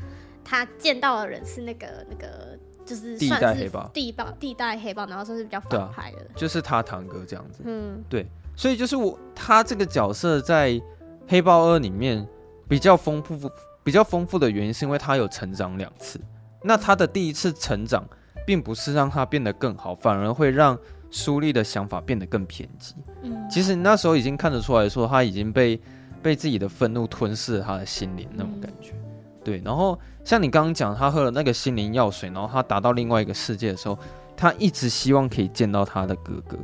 [0.45, 7.63] 他见到的人是那个那个就是第一代黑豹，第一代第一代黑豹，然后算是比较反派的，就是他堂哥这样子。
[7.65, 8.27] 嗯，对，
[8.57, 10.81] 所以就是我他这个角色在
[11.27, 12.27] 黑豹二里面
[12.69, 13.51] 比较丰富。
[13.85, 16.21] 比较丰富的原因是因为他有成长两次，
[16.63, 18.07] 那他的第一次成长
[18.47, 20.79] 并不是让他变得更好，反而会让
[21.11, 22.95] 苏丽的想法变得更偏激。
[23.23, 25.81] 嗯，其实你那时候已经看得出来说他已经被
[26.23, 28.93] 被自己的愤怒吞噬了他的心灵那种感觉。
[28.93, 29.05] 嗯、
[29.45, 33.99] 对，然后像你刚刚讲，他喝了那个心灵药水，然后他达到另外一个世界的时候，
[34.37, 36.59] 他一直希望可以见到他的哥哥，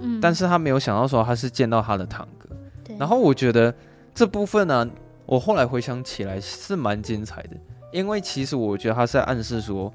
[0.00, 2.48] 嗯，但是他没有想到说他是见到他的堂哥。
[2.84, 3.74] 对，然后我觉得
[4.14, 4.90] 这部分呢、啊。
[5.26, 7.50] 我后来回想起来是蛮精彩的，
[7.92, 9.92] 因为其实我觉得他是在暗示说，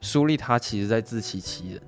[0.00, 1.80] 苏丽他其实在自欺欺人。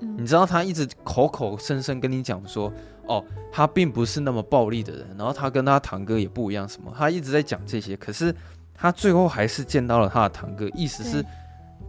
[0.00, 2.72] 嗯，你知道他一直口口声声跟你讲说，
[3.06, 8.34] 哦，他并不是那么暴力的人，然后他跟他堂哥也不一样，什么，他一直在讲这些，可是
[8.74, 11.24] 他最后还是见到了他的堂哥，意思是，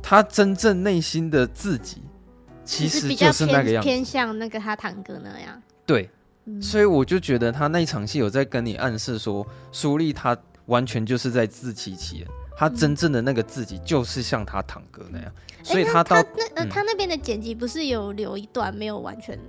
[0.02, 2.04] 他真正内心的自己
[2.64, 5.62] 其实就是那个样子，偏向那个他堂哥那样。
[5.86, 6.10] 对，
[6.62, 10.38] 所以我就觉得他那一场戏有在跟你暗示说，苏丽他。
[10.70, 12.28] 完全就是在自欺欺人，
[12.60, 19.40] 他真正的那个自己就是像他堂哥那样，嗯、所以他到他那呃、嗯、他那边的剪辑不是有留一段没有完全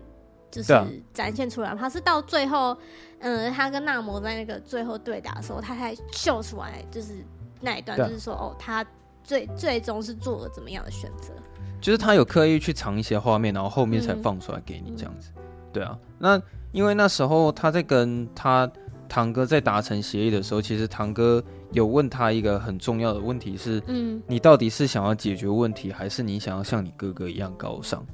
[0.49, 0.73] 就是
[1.13, 1.77] 展现出来吗？
[1.81, 2.77] 他是到最后，
[3.19, 7.25] 嗯，他跟纳摩在那个最后对打的时候，他才秀出来，就是
[7.61, 8.87] 那一段，就是说哦，他
[9.25, 11.33] 最最终是做了怎么样的选择？
[11.81, 15.33] 就是他有刻意去藏一些画面，然后后面才放出来给你这样子。
[15.35, 15.43] 嗯、
[15.73, 18.71] 对啊，那因为那时候他在跟他。
[19.11, 21.43] 堂哥在达成协议的时候，其实堂哥
[21.73, 28.07] 有问他一个很重要的问题是：嗯，你到底是想要解决问题，还是你想要像你哥哥一样高尚？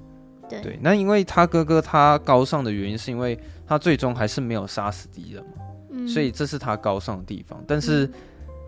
[0.49, 7.63] 对，对，那因为他哥哥他高尚的原因，是因为他最终还是没有杀死敌人嘛，嗯，所以这是他高尚的地方。
[7.69, 8.07] 但是，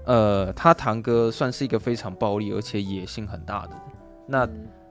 [0.04, 3.80] 嗯，呃，他堂哥算是一个非常暴力而且野心很大的人，
[4.26, 4.48] 那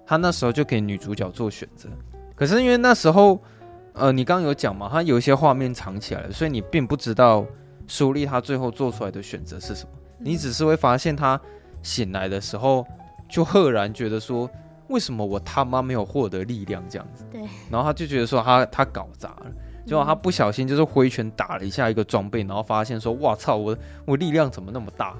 [0.08, 1.88] 他那时候就给女主角做选择，
[2.36, 3.39] 可是因为那时候。
[3.97, 7.45] 呃，你刚刚有讲嘛，他有一些画面藏起来了，所以你并不知道
[7.88, 11.39] 苏丽他最后做出来的选择是什么，你只是会发现他
[11.81, 12.86] 醒来的时候
[13.29, 14.49] 就赫然觉得说，
[14.89, 17.25] 为什么我他妈没有获得力量这样子？
[17.31, 19.51] 对，然后他就觉得说他他搞砸了，
[19.86, 25.15] 结果他不小心就是挥拳打了一下一个装备，然后发现说，哇操，我我力量怎么那么大？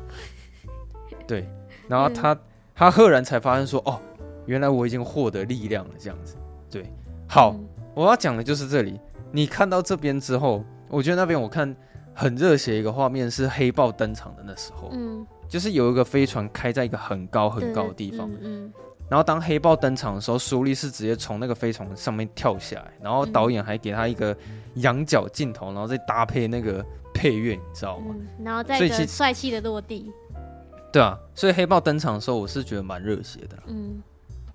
[1.28, 1.50] 对，
[1.88, 2.38] 然后他
[2.76, 4.00] 他赫然才发现说，哦，
[4.46, 6.36] 原来我已经获得力量了这样子。
[6.70, 6.86] 对，
[7.28, 7.56] 好。
[7.98, 9.00] 我要讲的就是这里。
[9.32, 11.76] 你看到这边之后，我觉得那边我看
[12.14, 18.74] 很热血一个画面是黑豹登场的那时候，嗯，就是有一个飞船开在一个很高很高的地方，嗯，嗯，
[19.10, 24.38] 然后当黑豹登场的时候，苏丽是直接从那个飞船上面跳下来，然后导演还给他一个
[24.76, 28.16] 仰角镜头，然后再搭配那个配乐，你知道吗？
[28.16, 30.12] 嗯，然后再一个帅气的落地，
[30.94, 34.00] 对啊，所以黑豹登场的时候，我是觉得蛮热血的，嗯，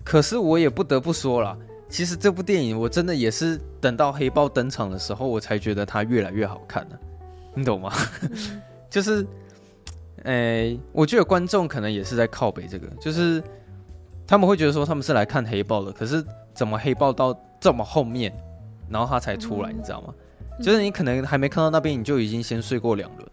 [0.01, 1.57] 可是我也不得不说了。
[1.93, 6.99] 其实这部电影我真的也是等到黑豹登场的时候，我才觉得它越来越好看了，
[7.53, 7.93] 你懂吗？
[8.23, 9.23] 嗯、 就是，
[10.23, 13.43] 诶，我觉得观众可能也是在靠北这个，就是
[14.25, 16.25] 他们会觉得说他们是来看黑豹的，可是
[16.55, 18.33] 怎么黑豹到这么后面，
[18.89, 20.11] 然后他才出来，嗯、你知道吗？
[20.63, 23.31] 就是你可能还没看到那边，你就已经先睡过两轮了。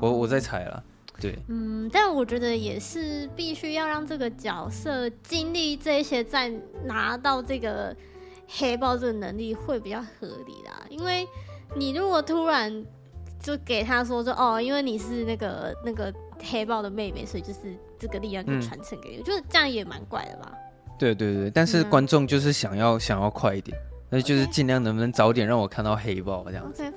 [0.00, 0.82] 我我在猜了。
[1.22, 6.52] 对，嗯，但我觉得也是必须要让这个角色经历这些，再
[6.84, 7.96] 拿到这个
[8.48, 10.84] 黑豹这个能力会比较合理啦。
[10.90, 11.24] 因为
[11.76, 12.84] 你如果突然
[13.40, 17.60] 就给他说说哦，因为你是那个那个黑豹的妹妹，所以就是
[17.98, 20.52] 这个力量就传承给你，我觉得这样也蛮怪的吧？
[20.98, 23.76] 对对对，但是观众就是想要、嗯、想要快一点，
[24.10, 26.72] 那就是尽量能不能早点让我看到黑豹这样。
[26.76, 26.90] 对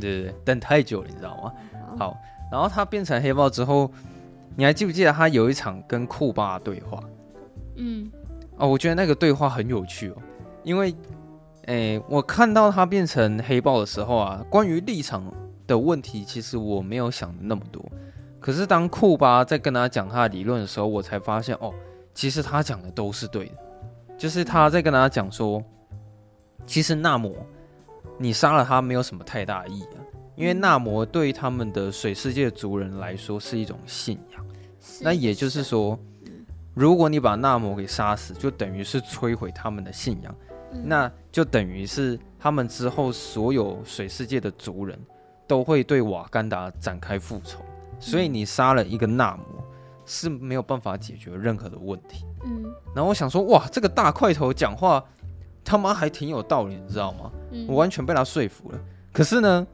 [0.00, 1.52] 对对，等太久了，你知道吗？
[1.98, 2.16] 好，
[2.50, 3.90] 然后他变成黑豹之后，
[4.56, 7.02] 你还记不记得他有一场跟库巴的对话？
[7.76, 8.10] 嗯，
[8.56, 10.16] 哦，我觉得那个对话很有趣哦，
[10.64, 10.94] 因为，
[11.66, 15.22] 诶，我看到他变成黑豹的时候啊，关于立场
[15.66, 17.84] 的问题，其实我没有想那么多。
[18.40, 21.72] 可是当库巴在跟他讲他的理论的时候，我才发现哦，
[22.12, 23.52] 其实他讲的都是对的，
[24.18, 25.62] 就是他在跟他讲说，
[26.66, 27.32] 其实纳摩，
[28.18, 30.00] 你杀了他没有什么太大意义啊。
[30.40, 34.42] 因为纳摩对于他们的水世界族人来说是一种信仰，
[35.02, 35.98] 那也就是说，
[36.72, 40.34] 如果你把纳摩给杀死，就等于是摧毁他们的信仰，
[40.82, 44.98] 那就等于是他们之后所有水世界的族人
[45.46, 47.58] 都会对瓦干达展开复仇，
[47.98, 49.62] 所以你杀了一个纳摩
[50.06, 52.24] 是没有办法解决任何的问题。
[52.44, 52.64] 嗯，
[52.94, 55.04] 然后我想说，哇，这个大块头讲话
[55.62, 57.30] 他妈还挺有道理，你知道吗？
[57.68, 58.80] 我完全被他说服了。
[59.12, 59.66] 可是呢？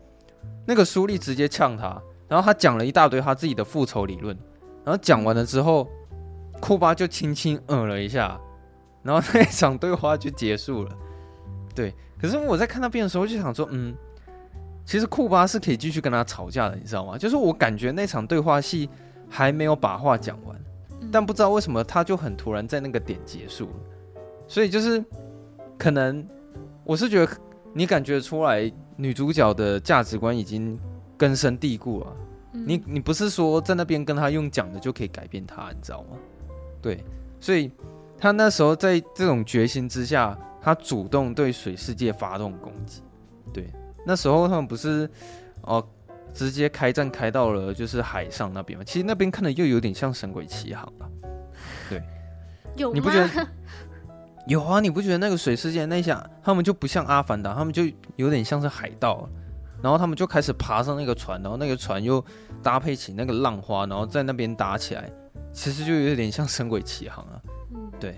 [0.66, 4.36] 那个苏利直接呛他，然后他讲了一大堆他自己的复仇理论，
[4.84, 5.88] 然后讲完了之后，
[6.61, 8.36] 库巴就轻轻嗯了一下，
[9.03, 10.90] 然后那一场对话就结束了。
[11.74, 13.94] 对，可是我在看那边的时候就想说，嗯，
[14.84, 17.16] 其实库巴是可以继续跟他吵架的，你知道吗？
[17.16, 18.90] 就是我感觉那场对话戏
[19.28, 20.59] 还没有把话讲完，
[21.12, 25.05] 但不知道为什么他就很突然在那个点结束了，所以就是
[25.78, 26.26] 可能
[26.82, 27.32] 我是觉得
[27.72, 28.72] 你感觉出来。
[28.97, 30.78] 女主角的价值观已经
[31.16, 32.16] 根深蒂固了，
[32.55, 36.16] 嗯、你你不是说在那边跟她用讲的就可以改变她，你知道吗？
[36.80, 37.05] 对，
[37.40, 37.70] 所以
[38.18, 43.03] 她那时候在这种决心之下，她主动对水世界发动攻击。
[43.53, 43.70] 对，
[44.05, 45.09] 那时候他们不是
[45.62, 45.86] 哦，
[46.34, 48.84] 直接开战开到了就是海上那边嘛？
[48.84, 51.11] 其实那边看的又有点像《神鬼奇航》了。
[51.88, 52.03] 对？
[52.92, 53.49] 你不觉得？
[54.47, 57.82] 有啊，你不觉得那个水世界那下，他们就不像阿凡达，他们就
[58.14, 59.28] 有点像是海盗，
[59.82, 62.24] 然后他们就开始爬上那个船，然后那个船又
[62.62, 65.11] 搭配起那个浪花，然后在那边打起来，
[65.53, 67.42] 其实就有点像神鬼奇航啊。
[67.74, 68.14] 嗯，对。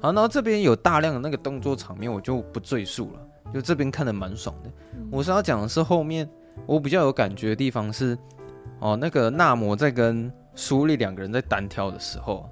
[0.00, 4.70] 好，然后这边有大量的那个动作场面，我就不赘述了，就这边看的蛮爽的。
[5.10, 6.28] 我是要讲的是后面
[6.66, 8.16] 我比较有感觉的地方是，
[8.78, 12.48] 哦，那个纳摩在跟苏丽两个人在单挑的时候，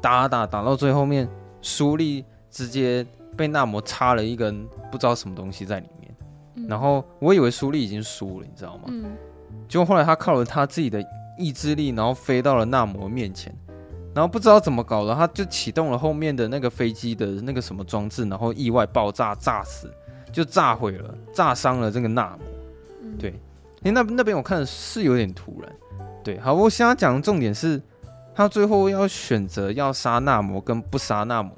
[0.00, 1.28] 打打打到最后面，
[1.60, 2.24] 苏利。
[2.50, 6.14] 直接被纳摩插了一根不知道什么东西在里面，
[6.56, 8.84] 嗯、然后我以为苏利已经输了，你知道吗？
[8.88, 9.16] 嗯，
[9.68, 11.02] 结果后来他靠了他自己的
[11.38, 13.54] 意志力，然后飞到了纳摩面前，
[14.14, 19.90] 然后不知道怎么搞的，他就启动了后面的那个飞机的那个什么装置，然后意外爆炸，炸死，
[20.32, 22.46] 就炸毁了，炸伤了这个纳摩。
[23.02, 23.30] 嗯、对，
[23.82, 25.72] 哎，那那边我看的是有点突然。
[26.22, 27.80] 对，好，我现在讲的重点是，
[28.34, 31.52] 他最后要选择要杀纳摩跟不杀纳摩。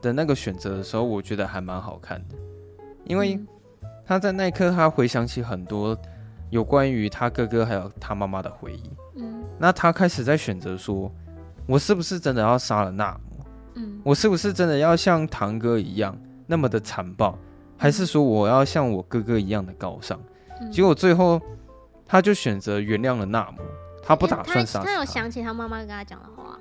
[0.00, 2.36] 的那个选择的时候，我觉得还蛮好看的，
[3.04, 3.38] 因为
[4.06, 5.96] 他在那一刻，他回想起很多
[6.50, 8.90] 有关于他哥哥还有他妈妈的回忆。
[9.16, 11.12] 嗯，那他开始在选择说，
[11.66, 13.44] 我是不是真的要杀了纳姆？
[13.74, 17.36] 嗯，我是不是真的要像堂哥一样那么的残暴，
[17.76, 20.18] 还是说我要像我哥哥一样的高尚？
[20.72, 21.40] 结果最后，
[22.06, 23.58] 他就选择原谅了纳姆，
[24.02, 24.82] 他不打算杀。
[24.82, 26.58] 他有想起他妈妈跟他讲的话。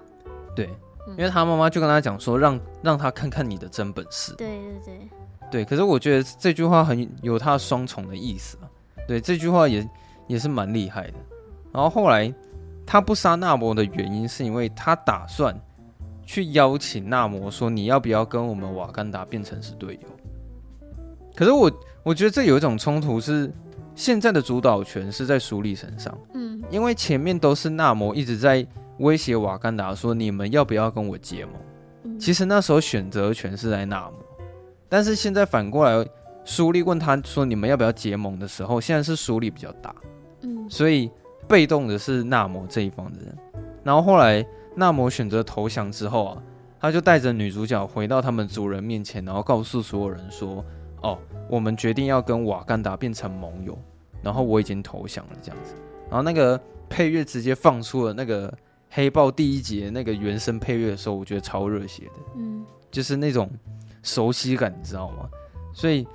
[0.56, 0.70] 对。
[1.12, 4.34] 因为他妈妈就跟他讲说，让让他看看你的真本事。
[4.36, 5.10] 对对对，
[5.50, 5.66] 对。
[5.66, 8.68] 可是我觉得这句话很有他双重的意思啊。
[9.08, 9.90] 对，这句话也
[10.28, 11.14] 也是蛮厉害的。
[11.72, 12.34] 然后后来
[12.86, 15.58] 他不杀纳摩的原因，是因为他打算
[16.26, 20.10] 去邀请纳摩说，你要不要跟我们瓦干达变成是队友？
[21.36, 21.72] 可是我
[22.04, 23.50] 我觉得这有一种冲突，是
[23.96, 26.18] 现在的主导权是在苏利身上。
[26.34, 28.68] 嗯，因为前面都是纳摩一直在。
[29.00, 31.54] 威胁瓦干达说：“你们要不要跟我结盟？”
[32.04, 34.14] 嗯、其实那时候选择权是在纳摩，
[34.90, 36.08] 但是现在反过来，
[36.46, 39.94] 苏利问他说：“你们要不要结盟？”的时候，现在是苏利比较大，
[40.42, 41.12] 嗯，所以
[41.48, 43.38] 被动的是纳摩这一方的人。
[43.84, 44.46] 然后后来
[44.76, 46.44] 纳摩选择投降之后啊，
[46.80, 50.64] 他就带着女主角回到他们族人面前，然后告诉所有人说
[51.04, 51.18] ：“哦，
[51.50, 53.78] 我们决定要跟瓦干达变成盟友，
[54.22, 55.74] 然后我已经投降了。”这样子，
[56.10, 58.54] 然后那个配乐直接放出了那个。
[58.90, 63.50] 黑豹第一集那个原声配乐的时候，我觉得超热血的，嗯，就是那种
[64.04, 65.30] 熟悉感，你知道吗？
[65.74, 66.08] 所以，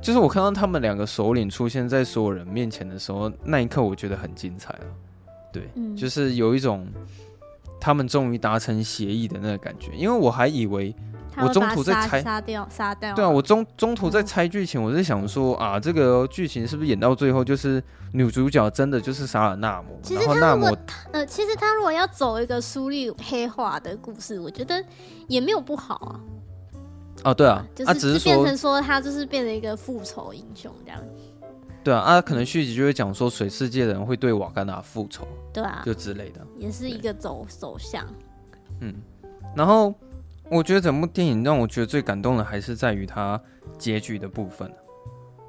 [0.00, 4.86] 就是我看到他们两个首领出现在所有人面前的时候，那一刻我觉得很精彩啊，
[5.52, 6.86] 对，嗯，就是有一种
[7.80, 10.94] 他们终于达成协议的那个感觉，因为我还以为。
[11.36, 19.98] 我中途在猜杀掉杀掉，对啊，我中中途在猜剧情，我是想说啊，这个剧情是不是演到最后就是女主角真的就是杀了纳摩？
[20.02, 20.78] 其实他如果
[21.12, 24.82] 呃，其实他如果要走一个苏利黑化的故事，我觉得
[25.28, 26.20] 也没有不好啊。
[27.24, 31.00] 哦，对啊，就是变成说他就是变成一个复仇英雄这样。
[31.84, 38.04] 对啊，啊，可能续集就会讲说水世界的人会对瓦干达复仇，对啊，就之类的，也是一个走走向。
[38.80, 38.94] 嗯，
[39.56, 39.94] 然后
[40.50, 43.40] 我觉得整部电影让我觉得最感动的还是在于它
[43.76, 44.72] 结局的部分，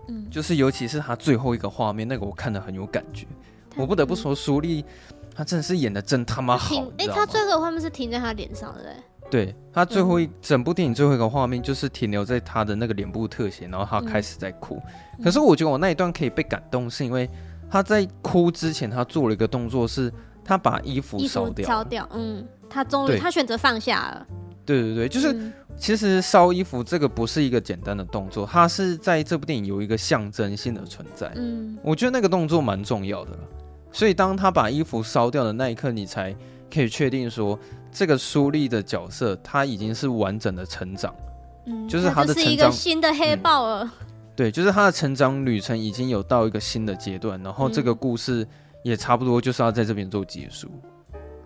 [0.08, 3.26] 嗯，就是尤其是他最后一个画面，那个我看的很有感觉。
[3.76, 4.84] 我不得不说，苏丽
[5.34, 6.76] 他真的是演的真他妈好。
[6.98, 8.94] 哎、欸，他最后画面是停在他脸上的，
[9.30, 14.82] 对对，他最后一、嗯、整部电影最后一个画面就是停留在他的那个脸部特写，然后他开始在哭。
[15.18, 17.30] 嗯、可是我觉得我那一段可以被感动，是因为
[17.70, 20.12] 他在哭之前，他做了一个动作，是
[20.44, 22.10] 他把衣服烧掉，烧掉。
[22.12, 24.28] 嗯，他终于他选择放下了。
[24.78, 31.32] 对对对，就是、嗯、其实烧衣服这个不是一个简单的动作，它是在这部电影有一个象征性的存在。
[31.36, 33.32] 嗯，我觉得那个动作蛮重要的。
[33.92, 36.36] 所以当他把衣服烧掉的那一刻，你才
[36.74, 37.58] 可以确定说。
[37.92, 41.12] 这个苏丽的角色，他已经是完整的成长，
[41.66, 44.08] 嗯，就是他的成长，是一个新的黑豹了，嗯。
[44.36, 48.48] 对，就是他的成长旅程已经有到一个新的阶段，然后这个故事
[48.84, 50.70] 也差不多就是要在这边做结束。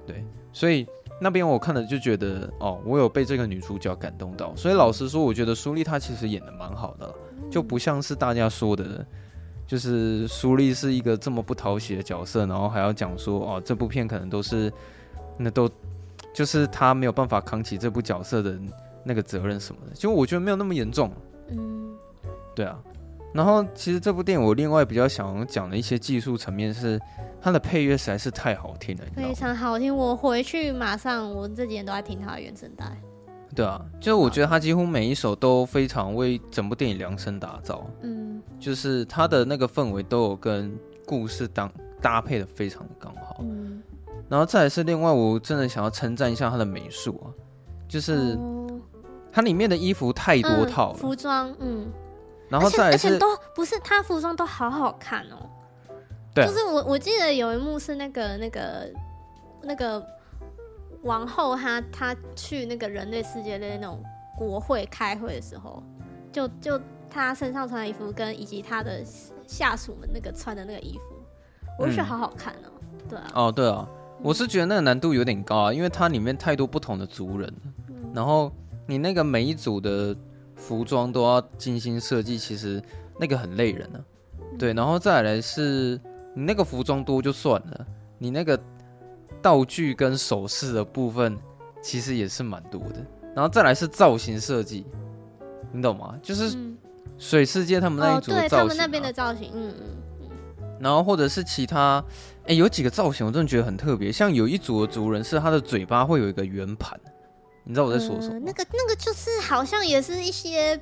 [0.06, 0.22] 对，
[0.52, 0.86] 所以
[1.24, 4.54] 那边我看了就觉得，哦，我有被这个女主角感动到。
[4.56, 7.16] 所以老实说，我觉得苏丽她其实演的蛮好的，
[7.50, 9.06] 就不像是大家说的，
[9.66, 14.72] 就是苏丽是一个这么不讨喜的角色，然后还要讲说，哦，这部片可能都是
[15.38, 15.70] 那都。
[16.34, 18.58] 就是她没有办法扛起这部角色的
[19.04, 21.12] 那个责任什么的，就我觉得没有那么严重。
[21.50, 21.96] 嗯，
[22.56, 22.76] 对啊。
[23.34, 27.00] 然后其实这部电影我另外比较想讲的一些技术层面是，
[27.42, 29.96] 它的配乐实在是太好听了，非常好听。
[29.96, 32.86] 我回去马上，我这几天都在听它的原声带。
[33.56, 37.86] 对啊，就我觉得它几乎每一首都非常为整部电影量身打造。
[38.02, 40.76] 嗯，就是它的那个氛围都有跟
[41.06, 41.72] 故事当
[42.02, 43.38] 搭配的非常的刚好。
[43.42, 43.82] 嗯。
[44.30, 47.28] 然后再来是另外，我真的想要称赞一下它的美术啊，
[47.88, 48.36] 就是
[49.32, 51.92] 它里面的衣服太多套了，嗯、服装，嗯，
[52.54, 55.50] 然后再而且都不是，他服装都好好看哦，
[56.36, 58.94] 对、啊，就是我我记得有一幕是那个那个
[59.64, 60.06] 那个
[61.02, 64.00] 王后她她去那个人类世界的那种
[64.38, 65.82] 国会开会的时候，
[66.32, 66.80] 就就
[67.10, 69.04] 她身上穿的衣服跟以及她的
[69.48, 71.04] 下属们那个穿的那个衣服，
[71.80, 73.90] 我就觉得好好看哦，嗯、对啊，哦对啊。
[74.22, 77.52] 我是觉得那个难度有点高啊，因为它里面太多不同的族人，
[78.14, 78.50] 然后
[78.86, 80.16] 你那个每一组的
[80.64, 82.82] 服装都要精心设计，其实
[83.20, 84.00] 那个很累人啊。
[84.58, 86.00] 对，然后再来是
[86.34, 87.86] 你那个服装多就算了，
[88.18, 88.58] 你那个
[89.42, 91.38] 道具跟首饰的部分
[91.82, 93.06] 其实也是蛮多的，
[93.36, 94.86] 然后再来是造型设计，
[95.74, 96.18] 你懂吗？
[96.22, 96.58] 就是
[97.18, 100.30] 水世界他们那一组的造型啊，对他们那边的造型，嗯嗯。
[100.80, 102.04] 然后或者是其他，
[102.42, 107.00] 哎、欸，有几个造型我真的觉得很特别，像有一组的族人是他的嘴巴会有一个圆盘，
[107.64, 108.34] 你知道我在说什么？
[108.34, 110.80] 呃、那个那个就是好像也是一些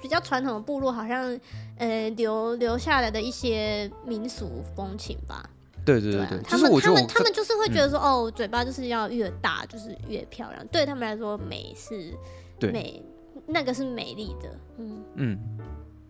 [0.00, 1.38] 比较传统的部落，好像
[1.78, 5.48] 呃留留下来的一些民俗风情吧。
[5.84, 12.14] 对对对对，他们他们他们就是会觉得说，嗯、哦，嘴巴就是要越大就是越漂亮，对他们来说美是
[12.60, 13.02] 美，
[13.46, 15.38] 那个是美丽的，嗯嗯。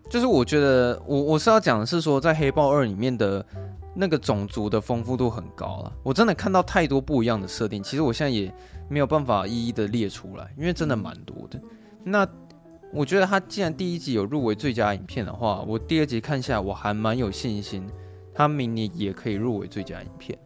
[0.09, 3.43] 就是我觉得我我是要讲的是说，在《黑豹二》里面的
[3.95, 5.93] 那个种族的丰富度很高了。
[6.03, 8.53] 我真的看到太多不一样的设定，其实我现在也
[8.89, 11.61] 没有办法一一的列出来，因为真的蛮多的。
[12.03, 12.27] 那
[12.91, 17.87] 我觉得他既然第一集有入围最佳影片的话，我第二集看下来我还蛮有信心，
[18.33, 20.37] 他明年也可以入围最佳影片。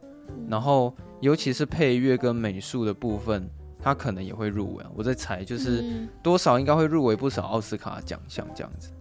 [0.48, 3.50] 然后尤其是配乐跟美术的部分，
[3.82, 4.86] 他可能也会入围。
[4.95, 5.84] 我在猜，就是
[6.24, 8.91] 多少应该会入围不少奥斯卡奖项这样子。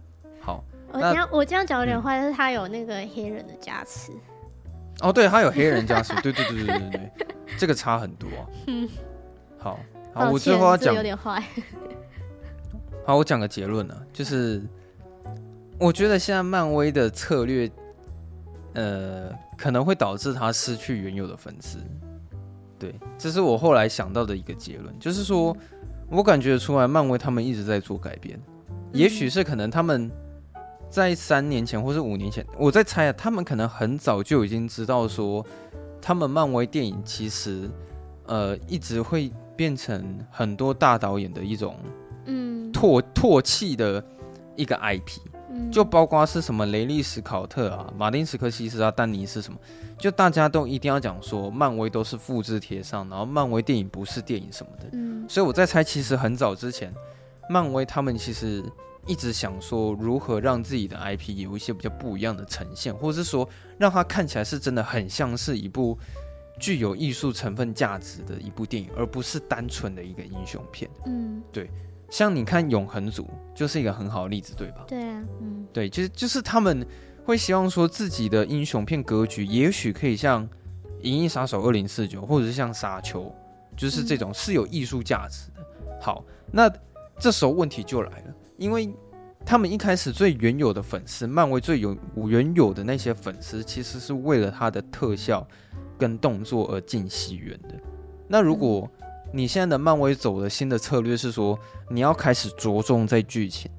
[0.41, 4.11] 好，我这样我这样讲有点坏，但是他有那个黑人的加持。
[5.01, 7.11] 哦，对，他有黑人家属，对对对对对对，
[7.57, 8.27] 这个差很多。
[8.65, 8.89] 嗯，
[9.59, 9.79] 好，
[10.13, 11.43] 好，我最后要讲有点坏。
[13.05, 14.61] 好，我讲个结论呢，就是
[15.79, 17.69] 我觉得现在漫威的策略，
[18.73, 21.77] 呃，可能会导致他失去原有的粉丝。
[22.79, 25.55] 对，这是我后来想到的一个结论，就是说
[26.09, 28.39] 我感觉出来漫威他们一直在做改变，
[28.93, 30.11] 也许是可能他们。
[30.89, 35.45] 在三年前或是五年前，我在猜啊，他们可能很早就已经知道说，
[36.01, 37.69] 他们漫威电影其实，
[38.25, 41.75] 呃，一直会变成很多大导演的一种，
[42.25, 44.03] 嗯，唾唾弃的
[44.55, 45.19] 一个 IP，
[45.71, 49.59] 就包括是什么雷利史考特啊、马丁史科西斯啊、丹尼斯什么，
[49.99, 56.93] 就大家都一定要讲说，漫威都是复制贴上，然后漫威电影不是电影什么的，嗯，所以我在猜，其实很早之前，
[57.49, 58.63] 漫威他们其实。
[59.05, 65.97] 一直想说如何让自己的 IP 有一些比较不一样的呈现，或者是说让它看起来是真的很像是一部
[66.59, 70.89] 具有艺术成分价值的一部电影，而不是单纯的一个英雄片。
[71.05, 71.69] 嗯，对。
[72.09, 73.23] 像你看《永恒族》
[73.53, 74.85] 就是一个很好的例子，对吧？
[74.87, 76.87] 对啊，嗯，对，其实就是他们
[77.25, 80.47] 会希望说自己的英雄片格局，也许可以像
[81.01, 83.23] 《银翼杀手二零四九》，或者是像《沙丘》，
[83.75, 85.61] 就是这种是有艺术价值的。
[86.01, 86.71] 好，那
[87.19, 88.93] 这时候问题就来了，因为
[89.45, 95.47] 他们一开始最原有的粉丝，漫威最有原有的那些粉丝，其实是为了他的特效
[95.97, 97.75] 跟动作而进戏院的。
[98.27, 98.89] 那如果
[99.31, 101.57] 你现在的漫威走的新的策略是说，
[101.89, 103.71] 你要开始着重在剧情，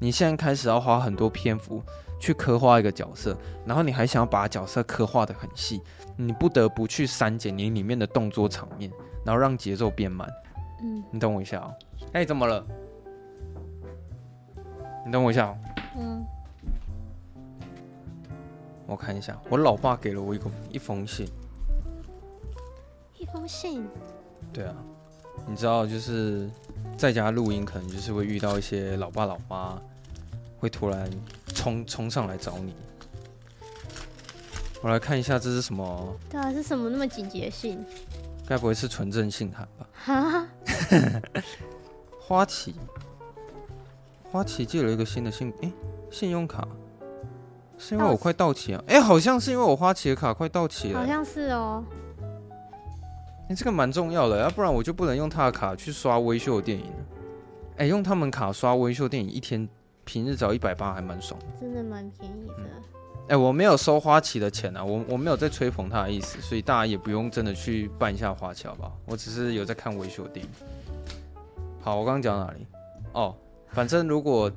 [0.00, 1.82] 你现在开始要花很多篇幅
[2.18, 5.80] 去刻画一个角色，然后你还想要把角色刻画的很细，
[6.16, 8.90] 你不得不去删减你里面的动作场面，
[9.24, 10.28] 然后让节奏变慢。
[10.82, 11.74] 嗯，你等我一下哦。
[12.12, 12.64] 哎，怎么了？
[15.04, 15.58] 你等我一下哦。
[15.98, 16.24] 嗯。
[18.86, 21.26] 我看一下，我老爸给了我一个一封信。
[23.18, 23.86] 一封信。
[24.52, 24.74] 对啊。
[25.46, 26.48] 你知道，就是
[26.96, 29.80] 在家录音，可能就是会遇到一些老爸老妈，
[30.58, 31.10] 会突然
[31.54, 32.74] 冲冲上来找你。
[34.82, 36.16] 我来看一下，这是什么？
[36.28, 37.84] 对啊，是什么那么紧急的信？
[38.46, 39.86] 该不会是纯正信函吧？
[39.94, 40.46] 哈，
[42.20, 42.74] 花旗，
[44.32, 45.70] 花旗借了一个新的信，哎，
[46.10, 46.66] 信用卡，
[47.76, 48.82] 是因为我快到期啊？
[48.86, 51.84] 哎，好像是因为我花旗的卡快到期了，好像是哦。
[53.46, 56.86] 你、这个蛮重要的，要不然我就不能用他的卡去刷微秀电影。
[57.76, 59.68] 哎、欸，用他们卡刷微秀电影，一天
[60.04, 61.38] 平日只要一百八，还蛮爽。
[61.60, 62.54] 真的蛮便宜的。
[63.24, 68.96] 哎、欸，我没有收花旗的钱啊，我我没有在吹捧他的意思，所以大家也不用真的去办一下花旗，好不好？
[69.04, 70.50] 我只是有在看微秀电影。
[71.82, 72.66] 好，我刚刚讲哪里？
[73.12, 73.36] 哦，
[73.72, 74.50] 反正如果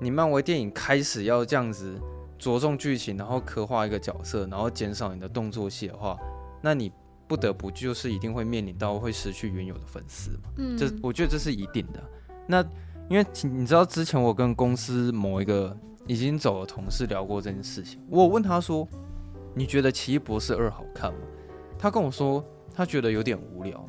[0.00, 1.98] 你漫威电影开始要这样子
[2.38, 6.16] 着重剧情，然后刻画一个角色，然后减少你的动作戏的话，
[6.62, 6.92] 那你。
[7.26, 10.50] 不得不就是一定会面临到会失去原有的粉丝嘛？
[10.58, 11.98] 嗯，这我觉得这是一定的。
[12.46, 12.62] 那
[13.08, 15.74] 因为你知道之前我跟公司某一个
[16.06, 18.86] 已经走的同事聊过这件事情，我问他说
[19.56, 21.18] ：“你觉得奇异博士二好看吗？”
[21.80, 23.82] 他跟我说他觉得有点无聊。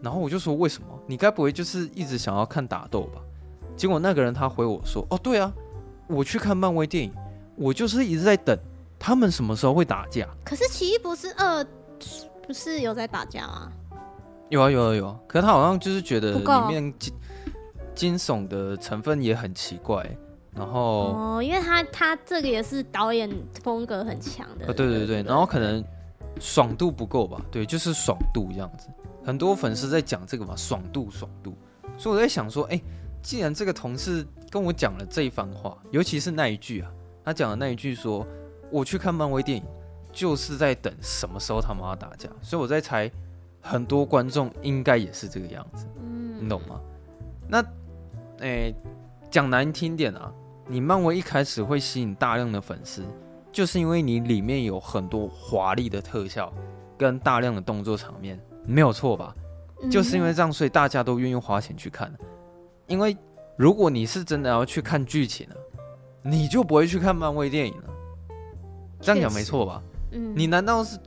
[0.00, 0.88] 然后我就说：“为什么？
[1.04, 3.20] 你该不会就是一直想要看打斗吧？”
[3.78, 5.50] 结果那个人他回我说：“哦，对啊，
[6.08, 7.12] 我去看漫威电影，
[7.56, 8.58] 我就是一直在等
[8.98, 11.64] 他们什么时候会打架。”可是奇异博士二。
[12.46, 13.70] 不是有在打架吗？
[14.48, 17.14] 有啊有啊有啊，可是他好像就是觉得里面惊
[17.94, 20.02] 惊悚的成分也很奇怪，
[20.54, 23.30] 然后哦，因为他他这个也是导演
[23.62, 25.84] 风格很强的，对对对，然后可能
[26.40, 28.88] 爽度不够吧，对，就是爽度这样子，
[29.22, 31.54] 很多粉丝在讲这个嘛，爽度爽度，
[31.98, 32.80] 所以我在想说，哎，
[33.28, 36.90] 既然这个同事跟我讲了这一番话，尤其是那一句啊，
[37.22, 38.26] 他讲的那一句说，
[38.70, 39.62] 我去看漫威电影。
[40.10, 43.08] 就是在等什么时候他们要打架，所以我在猜，
[43.60, 46.80] 很多观众应该也是这个样子，嗯，你懂吗？
[47.46, 47.60] 那，
[48.38, 48.74] 诶、欸，
[49.30, 50.32] 讲难听点啊，
[50.66, 53.04] 你漫威一开始会吸引大量的粉丝，
[53.52, 56.50] 就是因为你里面有很多华丽的特效
[56.96, 59.34] 跟大量的动作场面，没有错吧？
[59.90, 62.10] 就是因为这样，所以大家都愿意花钱去看。
[62.88, 63.16] 因为
[63.56, 65.54] 如果你是真的要去看剧情啊，
[66.22, 67.84] 你就不会去看漫威电影了。
[69.00, 69.82] 这样讲没错吧？
[70.10, 70.98] 嗯，你难道是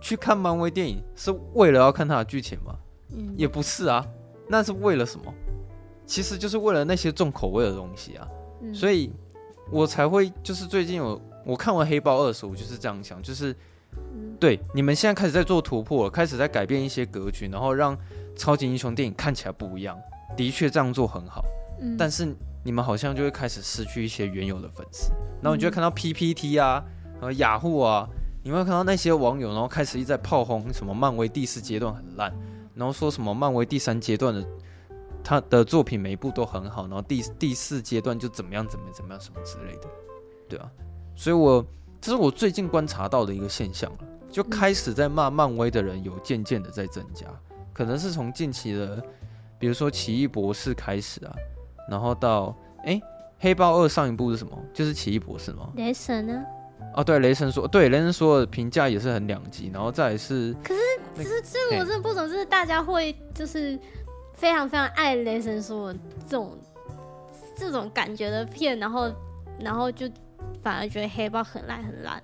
[0.00, 2.76] 去看漫威电影是为了要看它的剧情吗？
[3.10, 4.06] 嗯，也不是啊，
[4.46, 5.34] 那是为了什么？
[6.06, 8.28] 其实就是为了那些重口味的东西啊。
[8.60, 9.10] 嗯，所以
[9.70, 13.56] 我才会就是最近有我看完黑豹二的时候，我就是这样想，就是
[14.38, 17.96] 对你们现在开始在做突破了，开始在改变一些格局，然后让
[18.36, 19.98] 超级英雄电影看起来不一样。
[20.36, 21.44] 的确这样做很好，
[21.80, 25.10] 嗯，但是你们好像就会开始失去一些原有的粉丝，
[25.42, 26.84] 然后你就会看到 PPT 啊，
[27.20, 28.08] 和雅虎啊。
[28.44, 32.36] 你会看到那些网友，然后开始一直在炮轰什么漫威第四阶段很烂，
[32.74, 34.44] 然后说什么漫威第三阶段的
[35.22, 39.88] 他的作品每一部都很好，然后第第四阶段就怎么样怎么样怎么样什么之类的，
[40.48, 40.68] 对啊，
[41.14, 41.64] 所以我
[42.00, 47.28] 这是我最近观察到的一个现象了，就开始在骂漫威的人有渐渐的在增加，
[47.72, 49.00] 可能是从近期的，
[49.62, 51.32] 比如说奇异博士开始啊，
[51.88, 52.52] 然后到
[52.84, 53.00] 哎
[53.38, 54.58] 黑豹二上一部是什么？
[54.74, 55.70] 就是奇异博士吗？
[55.76, 56.42] 雷神呢？
[56.96, 60.80] 哦，对，雷神说，对，雷神说的评价也是很两极，然后再来是，可是，
[61.14, 63.78] 可是，这我真的不懂，就是大家会就是
[64.34, 65.98] 非常非常爱雷神说的
[66.28, 66.58] 这种
[67.54, 69.12] 这种感觉的片，然后
[69.60, 70.10] 然后就
[70.60, 72.20] 反而觉得黑豹很烂很烂，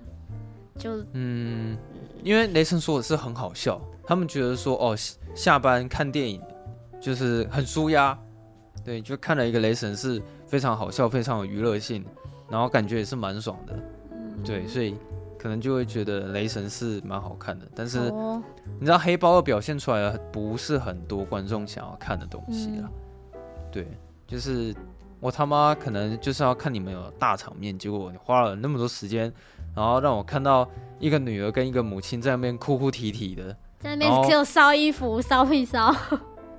[0.77, 1.77] 就嗯，
[2.21, 4.93] 因为雷神说的是很好笑，他们觉得说哦，
[5.33, 6.41] 下班看电影
[7.01, 8.17] 就是很舒压，
[8.83, 12.03] 对，就看了一个雷神是非常好笑，非常有娱乐性，
[12.49, 13.73] 然后感觉也是蛮爽的。
[14.43, 14.95] 对，所以
[15.37, 18.11] 可能就会觉得雷神是蛮好看的，但是
[18.79, 22.89] 你知道黑豹二表现出来的不是很多观众想要看的东西啊。
[23.71, 23.87] 对，
[24.25, 24.73] 就是
[25.19, 29.31] 我他妈可能就是要看你们有大场面，结果你花了那么多时间，
[29.75, 30.67] 然后让我看到
[30.99, 35.93] 一个女儿跟一个母亲在那边哭哭啼啼的，在那边只有烧衣服、烧屁烧，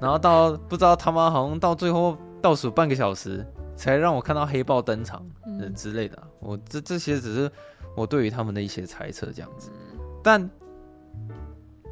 [0.01, 3.47] 然后到不知道他妈好像到最后倒数半个小时
[3.77, 5.75] 才让我看到黑豹登场，嗯。
[5.75, 6.21] 之类的。
[6.41, 7.51] 我这这些只是
[7.95, 9.71] 我对于他们的一些猜测这样子，
[10.23, 10.49] 但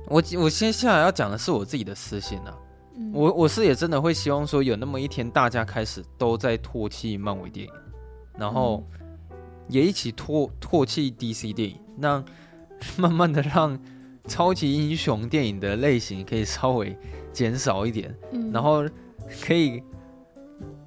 [0.06, 2.56] 我我接下来要讲的是我自己的私心啊。
[3.12, 7.72] 我我是也真的会希望说有那么一天，大家开始都在唾弃漫威电影，
[8.36, 8.82] 然后
[9.68, 12.24] 也一起唾唾弃 DC 电影，那
[12.98, 13.78] 慢慢的让
[14.28, 16.96] 超级英雄电影的类型可以稍微
[17.32, 18.14] 减少一点，
[18.52, 18.84] 然后
[19.42, 19.82] 可以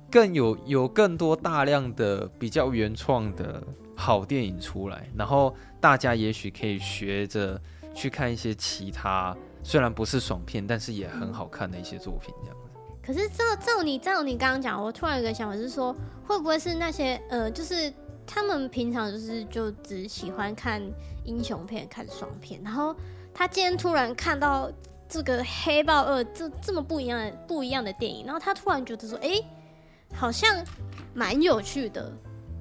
[0.09, 3.61] 更有有更多大量的比较原创的
[3.95, 7.59] 好电影出来，然后大家也许可以学着
[7.93, 9.35] 去看一些其他。
[9.63, 12.69] 虽然不是爽片，但是也很好看的一些作品，这样子。
[13.03, 17.93] 可是照照你照你刚刚讲，我突然有个想法是说，会不会是那些呃，就是
[18.25, 20.81] 他们平常就是就只喜欢看
[21.25, 22.95] 英雄片、看爽片，然后
[23.33, 24.71] 他今天突然看到
[25.07, 29.45] 这个黑豹二这这么不一样的不一样的电影，然后他突然觉得说，哎、欸，
[30.13, 30.63] 好像
[31.13, 32.11] 蛮有趣的。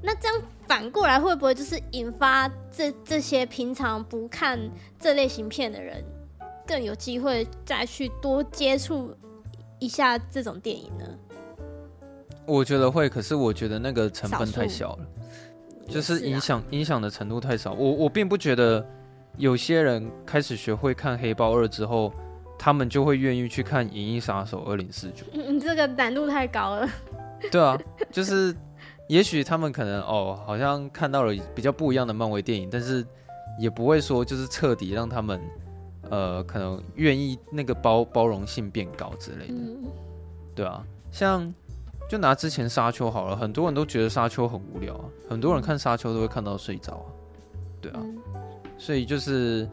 [0.03, 4.59] 那这样反过来会不会就是引发这这些平常不看
[4.99, 6.03] 这类型片的人？
[6.66, 9.12] 更有机会再去多接触
[9.81, 11.05] 一下这种电影呢？
[12.47, 15.07] 我觉得会，可是我觉得那个成分太小了，
[15.89, 17.73] 就是影响影响的程度太少。
[17.73, 18.87] 我我并不觉得
[19.41, 22.12] 有些人开始学会看《黑豹二》之后，
[22.59, 25.24] 他们就会愿意去看《银翼杀手二零四九》。
[25.51, 26.88] 你这个难度太高了。
[27.51, 27.76] 对啊，
[28.12, 28.55] 就是
[29.09, 33.05] 也许他们可能哦，好像看到了比较不一样的漫威电影，但是
[33.59, 35.41] 也不会说就是彻底让他们。
[36.11, 39.84] 呃，可能愿意那个包包容性变高之类的，嗯、
[40.57, 40.82] 对啊，
[41.12, 41.55] 像
[42.09, 47.07] 就拿之前沙丘好了，很多人都觉得沙丘很无聊啊，很多人看沙丘都会看到睡着啊，
[47.80, 48.18] 对啊，嗯、
[48.81, 49.68] 所以就是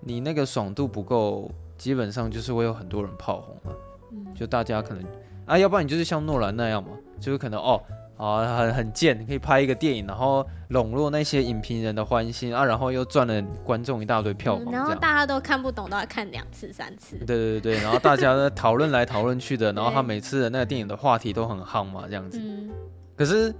[0.00, 3.78] 你那个爽度不够，基本上就是会有很多人炮轰了，
[4.12, 5.02] 嗯、就大家可能
[5.46, 6.90] 啊，要不然你就是像诺兰那样嘛，
[7.20, 7.80] 就是可能哦。
[8.20, 17.16] 啊，很很贱，可以拍一个电影，然后笼络那些影评人的欢心啊，然后又赚了观众一大堆票房，嗯，然后大家都看不懂，都要看两次、三次。
[17.16, 22.38] 对对对，然后大家在讨论来讨论去的，然后他每次的那个电影的话题都很夯嘛，这样子。
[22.38, 22.68] 嗯。
[23.16, 23.54] 可是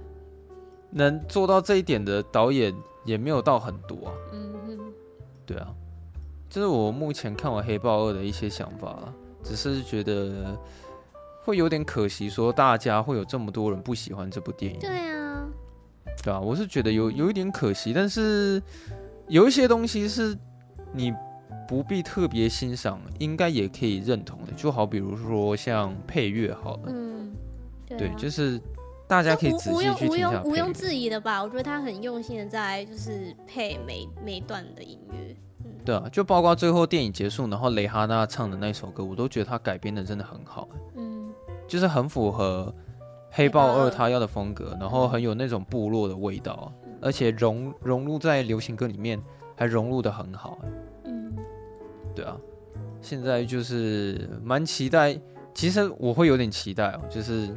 [0.91, 2.71] 能做到这一点的导演
[3.03, 4.13] 也没有到很多啊。
[4.31, 4.60] 嗯哼。
[5.51, 5.67] 对啊，
[6.49, 10.57] 这是我目前看完《黑豹二》的一些想法了，只是觉得。
[11.43, 14.79] 会有点可惜，说大家会有这么多人不喜欢这部电影。
[14.79, 15.43] 对啊，
[16.23, 18.61] 对啊，我是觉得有有一点可惜，但是
[19.27, 20.37] 有一些东西是
[20.93, 21.11] 你
[21.67, 24.53] 不必特别欣赏，应该也可以认同的。
[24.53, 27.31] 就好比如说像配乐，好了，嗯，
[27.87, 28.61] 对，啊、对，就是
[29.11, 31.43] 大家可以仔细去听一下，毋庸置疑的吧？
[31.43, 35.35] 我觉得他很用心的在就是配每每一段的音乐。
[35.65, 40.69] 嗯，对啊，就包括最后电影结束，然后蕾哈娜唱的那首歌，我都觉得他改编的真的很好。
[40.95, 41.29] 嗯。
[41.67, 42.73] 就是很符合
[43.29, 49.21] 黑豹二他要的风格，然后很有那种部落的味道，而且融融入在流行歌里面，
[49.57, 50.57] 还融入的很好。
[51.03, 51.35] 嗯，
[52.15, 52.37] 对啊，
[53.01, 55.19] 现在就是蛮期待，
[55.53, 57.49] 其实我会有点期待哦，就是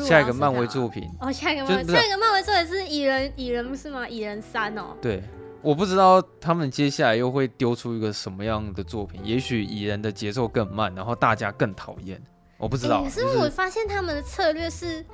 [0.00, 4.08] 下一个漫威作品哦，下一个漫威，下一个漫威作品是蚁人，蚁人不是吗？
[4.08, 5.22] 蚁人三哦，对，
[5.62, 12.20] 我不知道他们接下来又会丢出一个什么样的作品，也许蚁人的节奏更慢，然后大家更讨厌。
[12.58, 15.04] 我不知道，可是我发现他们的策略是，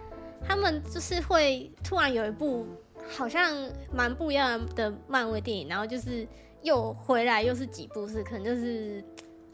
[0.46, 2.66] 他们就是会突然有一部
[3.10, 3.52] 好像
[3.92, 6.26] 蛮不一样的漫威电影，然后就是
[6.62, 9.04] 又回来又是几部是可能就是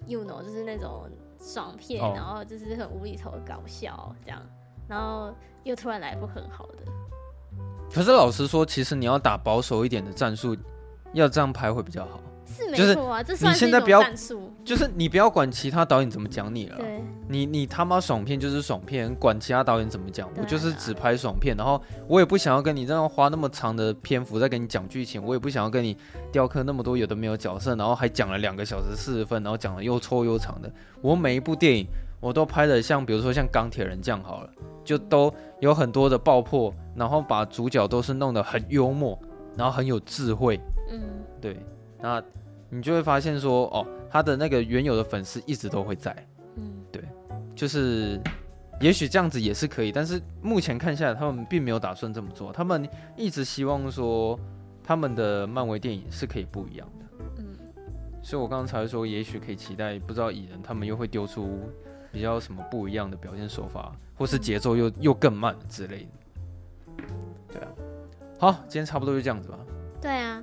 [0.07, 1.11] you know 就是那种
[1.41, 4.43] 爽片，然后就是很无厘头的搞笑这样，
[4.89, 5.33] 然后
[5.65, 6.79] 又突然来一部很好的。
[7.93, 10.57] 可是老实说，其实你要打保守一点的战术，
[11.13, 12.21] 要这样拍会比较好。
[12.57, 14.03] 是没错啊，就是你现在不要，
[14.65, 16.77] 就是你不要管其他导演怎么讲你了。
[16.77, 21.57] 对，你你他妈爽片就是爽片，管其他导演怎么讲，我就是只拍爽片。
[21.57, 25.97] 然后我也不想要跟你这样花那么长的篇幅在跟你讲剧情，我也不想要跟你
[26.33, 30.71] 雕刻那么多有的没有角色，然后还讲了两个小时四十分，然后讲的又臭又长的。
[31.01, 31.87] 我每一部电影
[32.21, 34.51] 我都拍的像，比如说像钢铁人这样好了，
[34.85, 39.19] 就都有很多的爆破，然后把主角都是弄得很幽默，
[39.57, 40.59] 然后很有智慧。
[40.91, 41.01] 嗯，
[41.41, 41.57] 对。
[42.01, 42.23] 那
[42.71, 46.15] 你就会发现说，哦，他的那个原有的粉丝一直都会在，
[46.57, 47.03] 嗯，对，
[47.55, 48.21] 就是，
[48.81, 54.39] 也许这样子也是可以，但是目前看下来，他们并没有打算这么做，他们一直希望说，
[54.83, 57.57] 他们的漫威电影是可以不一样的，嗯，
[58.23, 61.71] 所以我刚刚才说，也许可以期待，不知道蚁人他们又会丢出
[62.13, 66.07] 比较什么不一样的表现手法，或是节奏又又更慢之类
[66.97, 67.05] 的，
[67.55, 67.69] 对啊。
[68.39, 69.59] 好，今天差不多就这样子吧。
[70.01, 70.41] 对啊，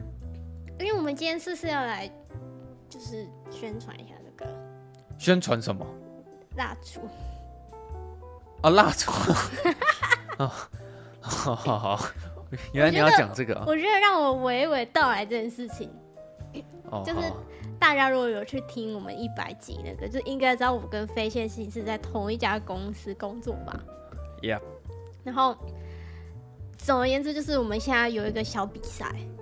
[0.80, 2.10] 因为我们今天是是要来，
[2.90, 4.52] 就是宣传一下这个。
[5.18, 5.86] 宣传什么？
[6.58, 7.00] 蜡烛。
[8.62, 9.12] 啊，蜡烛。
[10.38, 10.52] 哦，
[11.22, 12.06] 好好好，
[12.74, 13.64] 原来你要讲这个啊。
[13.66, 15.90] 我觉得让我娓娓道来这件事情。
[16.92, 17.02] 哦。
[17.06, 17.32] 就是
[17.80, 23.80] 大家如果有去听我们一百集那个，就应该知道我跟飞线性是在同一家公司工作吧。
[24.42, 24.62] Yeah。
[25.24, 25.56] 然后。
[26.78, 29.35] 总而言之，就是我们现在有一个小比赛，对，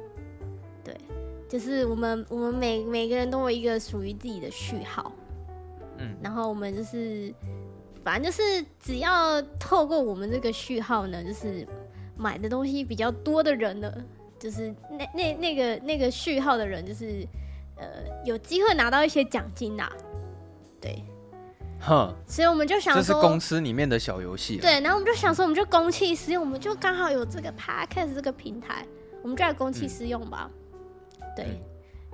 [1.53, 5.11] 就是我们我们每每个人都有一个属于自己的序号，
[5.99, 7.31] 嗯，然后我们就是，
[8.03, 11.63] 反正就是只要透过我们这个序号呢，就是
[12.17, 13.93] 买的东西比较多的人呢，
[14.39, 17.23] 就是那那那个那个序号的人，就是
[17.77, 17.85] 呃
[18.25, 19.87] 有机会拿到一些奖金呐，
[20.81, 21.03] 对。
[21.81, 24.57] 哼，所以我们就想说，这是公司里面的小游戏。
[24.57, 28.87] 对，然后我们就想说，我们就公器私用，我们就刚好有这个 podcast 这个平台，
[29.21, 30.49] 我们就来公器私用吧。
[30.49, 30.62] 嗯、
[31.35, 31.59] 对，嗯、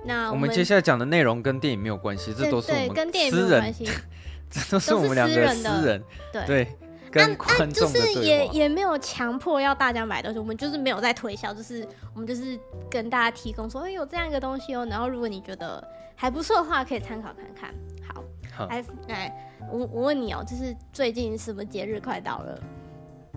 [0.04, 3.88] 那我们，接下来讲的内容跟电影没有关系，这都是我们跟电影没有关系，
[4.50, 6.02] 这都是我们两个人私人。
[6.32, 6.68] 对对，
[7.10, 12.58] 跟观众就是也也没有强迫要大家买东西，我们就是没有在推销，就是我们就是
[12.90, 15.82] 跟大家提供说，哎，有这样一个东西哦，然后如果你觉得
[16.14, 17.74] 还不错的话，可以参考看看。
[18.06, 19.46] 好，好来来。
[19.70, 22.60] 我我问你哦，就是最近什么节日快到了？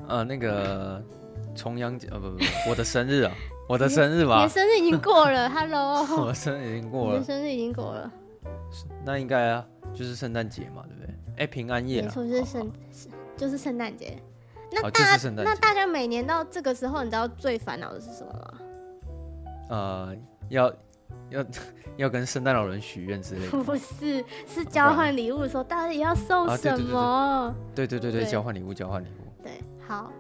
[0.08, 1.04] 呃，那个
[1.56, 3.32] 重阳节，呃，不不不，我的生日啊，
[3.68, 4.38] 我的生日吧？
[4.38, 8.12] 你的生日已经过了， Hello，我的生日已经过了，你的生日已经过了，
[9.06, 11.16] 那应该啊，就是圣诞节嘛，对不对？
[11.38, 12.72] 哎，平安夜，没错，就是圣，
[13.38, 14.18] 就是圣诞节。
[14.72, 18.54] 那大家，那大家每年到这个时候，你知道最烦恼的是什么吗？
[19.70, 20.16] 呃，
[20.50, 20.74] 要。
[21.30, 21.46] 要
[21.98, 27.54] 要跟圣诞老人许愿之类的， 不是，是交换礼物的时候，到底要送什么？
[27.74, 29.44] 对对对对，交换礼物，交换礼物。
[29.44, 29.52] 对，
[29.88, 30.12] 好，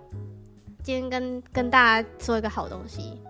[0.84, 3.22] 今天跟跟大家说一个好东西，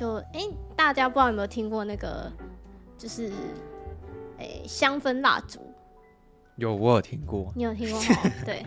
[0.00, 2.32] 就哎，大家不知道有没有听过那个，
[2.96, 3.30] 就是
[4.38, 5.60] 哎香氛蜡烛。
[6.56, 7.52] 有，我有听过。
[7.54, 8.06] 你有听过吗？
[8.46, 8.64] 对，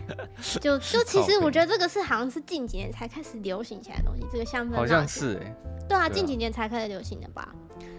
[0.60, 4.76] 就 就其实我觉得这个是好像是近几年才开始流行起来的东西，这个香氛。
[4.76, 5.52] 好像是哎。
[5.88, 7.52] 对啊，近几年才开始流行的吧。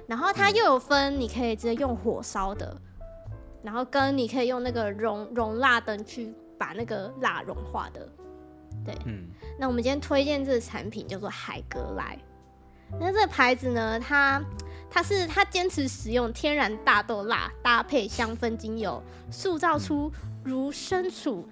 [0.07, 8.07] 然后它又有分，你可以直接用火烧的，嗯、然后跟你可以用那个熔熔蜡灯去把那个蜡融化的，
[8.85, 9.27] 对，嗯。
[9.59, 12.17] 那我们今天推荐这个产品叫做海格莱，
[12.99, 14.43] 那这个牌子呢，它
[14.89, 20.11] 它是它坚持使用天然大豆蜡搭配香氛精油，塑造出
[20.43, 21.47] 如身处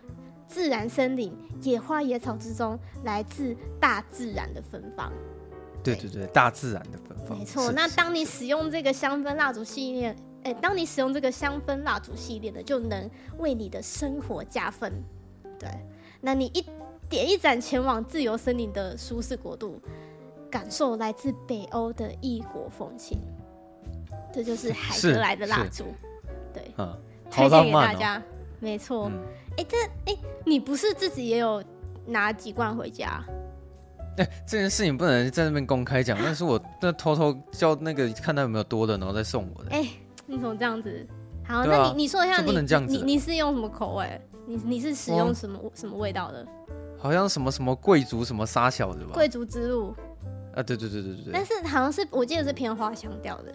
[0.47, 5.11] 自然森林、野花野草之中，来自大自然的芬芳。
[5.83, 7.37] 对对对，大自然的芬芳。
[7.37, 14.93] 没错，那当你使用这个香氛蜡烛系列，哎，当你使用这个香氛蜡烛系列的，就能为你的生活加分。
[15.59, 15.69] 对，
[16.21, 16.65] 那你一
[17.09, 19.81] 点一盏前往自由森林的舒适国度，
[20.53, 23.17] 感受来自北欧的异国风情。
[24.31, 25.85] 这就是海格莱的蜡烛。
[26.53, 26.95] 对，嗯，
[27.31, 28.19] 推荐给大家。
[28.19, 28.21] 哦、
[28.59, 29.11] 没错，
[29.57, 29.77] 哎、嗯，这
[30.11, 31.63] 哎，你不是自己也有
[32.05, 33.23] 拿几罐回家？
[34.17, 39.71] 哎、欸，这件事情不能在那边公开讲， 但是我那偷偷叫那个看他有没有多的，然后再送我的。
[39.71, 39.89] 哎、欸，
[40.27, 41.07] 你怎么这样子？
[41.47, 42.39] 好，啊、那你你说一下。
[42.41, 44.21] 你你是用什么口味？
[44.45, 46.47] 你你是使用什么什么味道的？
[46.99, 49.13] 好像什么什么贵族什么沙小的吧？
[49.13, 49.95] 贵族之路。
[50.55, 51.33] 啊，对对对对对对。
[51.33, 53.53] 但是好像是我记得是偏花香调的。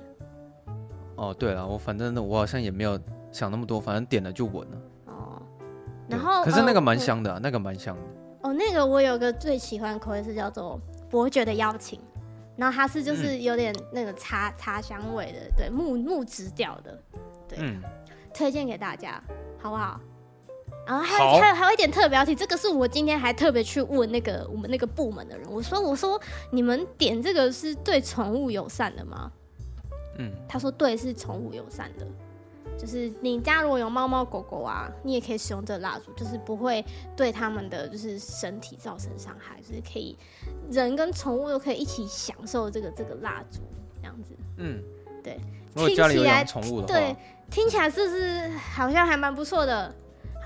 [1.16, 2.98] 哦，对了，我反正我好像也没有
[3.32, 4.76] 想那么多，反正点了就闻了。
[5.06, 5.42] 哦。
[6.08, 8.02] 然后，可是那个蛮香的、那个蛮香的。
[8.42, 10.80] 哦，那个我有个最喜欢的口味是叫做
[11.10, 12.00] 伯爵的邀请，
[12.56, 17.02] 然后它是就是有点那个茶、嗯、茶香味的，对木木质调的，
[17.48, 17.82] 对，嗯、
[18.32, 19.20] 推荐给大家，
[19.58, 20.00] 好不好？
[20.88, 26.18] 然后还有还有还有一点特别提，这个是我今天还特别去问那个我们那个部门的人，我说我说
[26.50, 29.30] 你们点这个是对宠物友善的吗？
[30.16, 32.06] 嗯，他说对，是宠物友善的。
[32.78, 36.84] 就是你家如果有猫猫狗狗啊，你也可以使用这个蜡烛，就是不会
[37.16, 40.16] 对他们的就是身体造成伤害，就是可以
[40.70, 43.60] 人跟宠物都可以一起享受这个这个蜡烛
[44.00, 44.32] 这样子。
[44.56, 44.82] 嗯，
[45.22, 45.38] 对。
[45.74, 47.14] 听起来宠物的对，
[47.50, 49.94] 听起来是不是好像还蛮不错的？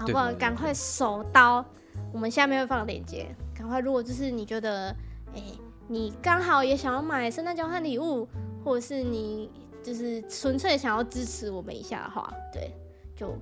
[0.03, 0.33] 好不好？
[0.35, 1.65] 赶快手刀，
[2.13, 3.27] 我们下面会放链接。
[3.55, 4.89] 赶快，如果就是你觉得，
[5.35, 8.29] 哎、欸，你刚好也想要买圣诞交换礼物，
[8.65, 9.51] 或者是你。
[9.85, 12.73] 就是纯粹想要支持我们一下的话，对，
[13.17, 13.37] 就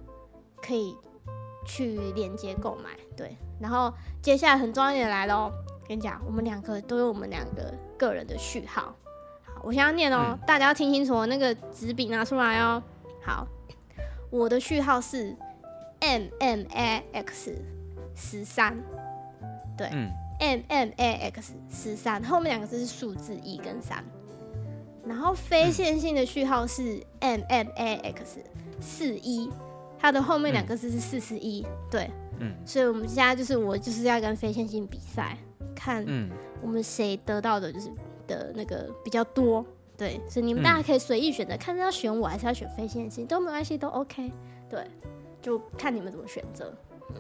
[0.63, 0.97] 可以
[1.67, 2.99] 去链接购买。
[3.15, 3.93] 对，然后
[4.23, 5.53] 接下来很重要一点来喽，
[5.87, 8.95] 跟你讲，我们两个都有我们两个个人的序号。
[9.45, 12.83] 好，我先要念哦，嗯、大家要听清楚，那个纸笔拿出来哦。
[13.23, 13.47] 好，
[14.31, 15.37] 我的序号是
[16.01, 17.55] M M A X
[18.15, 18.77] 十三。
[19.77, 24.05] 对，嗯，M M A X 十三，后面两个字是数字一跟三。
[25.07, 28.41] 然后非线性的序号是 M M A X
[28.81, 29.51] 四一，
[29.99, 31.67] 它的后面两个字是四十一。
[31.91, 35.37] 对，嗯，所以我们现在就是我就是要跟非线性比赛，
[35.75, 36.05] 看
[36.63, 37.91] 我们谁得到的就是
[38.27, 39.65] 的那个比较多。
[39.97, 44.31] 对，所以你们大家可以随意选择，看是要选我还是要选非线性都没关系，都 OK。
[44.69, 44.87] 对，
[45.41, 46.73] 就看你们怎么选择。
[47.11, 47.17] 嗯，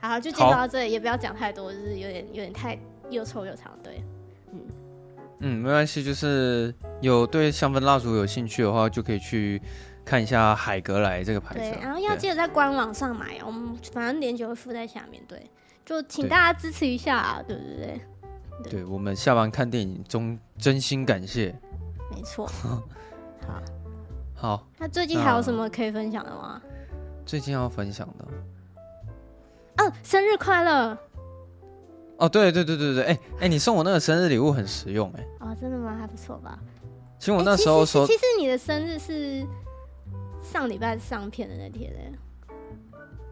[0.00, 2.78] 好，就介绍到这里，也不要讲太多，就是有点有点太
[3.08, 3.72] 又臭又长。
[3.82, 4.02] 对，
[4.52, 4.60] 嗯
[5.40, 9.60] 嗯，没关系，就是有对香氛蜡烛有兴趣的话，就可以去
[10.04, 11.60] 看一下海格莱这个牌子。
[11.60, 15.22] 对，然后要记得在官网上买哦，我们反正链接会附在下面。
[15.26, 15.50] 对，
[15.84, 18.00] 就请大家支持一下啊，对不对，对？
[18.64, 21.54] 对，对我们下班看电影中真心感谢。
[22.10, 22.46] 没错，
[23.46, 23.62] 好，
[24.34, 24.66] 好。
[24.78, 26.60] 那最近还有什么可以分享的吗？
[27.30, 30.98] 最近要分享的，哦，生日快乐！
[32.16, 35.24] 哦，对对对对对，哎哎，你送我那个生日礼物很实用，哎。
[35.38, 35.96] 哦，真的吗？
[35.96, 36.58] 还不错吧？
[37.20, 39.46] 其实我那时候说，其实你的生日是
[40.42, 42.12] 上礼拜上片的那天嘞。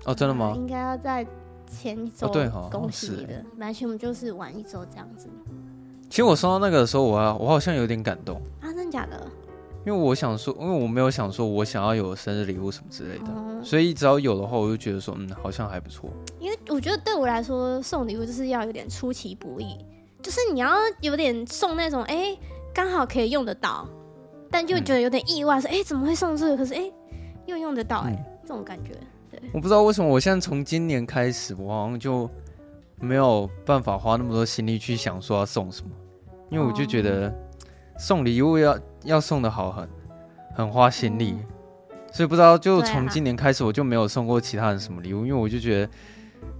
[0.04, 0.52] 哦，真的吗？
[0.54, 1.26] 应该要在
[1.66, 2.28] 前一周。
[2.28, 3.44] 对哈，恭喜你的。
[3.58, 5.28] 完全我们就是晚一周这样子。
[6.08, 9.26] 其实我收到那个的时候，我我好像有点感动啊，真的假的？
[9.88, 16.10] 因为我想说，因为我没有想说我想要有生日礼物什么之类的，嗯、所以只要有的话，我就觉得说，嗯，好像还不错。
[16.38, 19.78] 因为我觉得对我来说，送礼物就是要有点出其不意，
[20.22, 22.38] 就是你要有点送那种，哎、欸，
[22.74, 23.88] 刚好可以用得到，
[24.50, 26.56] 但就觉得有点意外，说，哎、怎么会送这个？
[26.58, 26.92] 可是，哎、欸，
[27.46, 28.90] 又用得到、欸，哎、嗯，这种感觉。
[29.30, 32.28] 对，我不知道为什么，我现在从今年开始，我好像就。
[33.00, 35.90] 没有办法花那么多心力去想说要送什么，
[36.50, 37.32] 因为我就觉得
[37.98, 39.88] 送礼物要要送的好很
[40.54, 41.36] 很花心力，
[42.12, 45.92] 所以不知道就从今年开始我就没有送过其他人什么礼物，因为我就觉得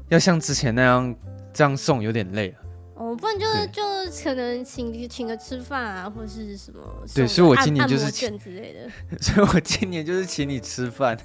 [0.09, 1.14] 要像之前那样
[1.53, 2.57] 这样送有点累了。
[2.97, 3.82] 哦，不然就是就
[4.24, 6.80] 可能请请个吃饭啊，或者是什么？
[7.14, 8.91] 对，所以我今年就是请之类的，
[9.22, 11.16] 所以我今年就是请你吃饭。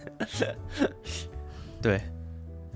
[1.82, 2.00] 对。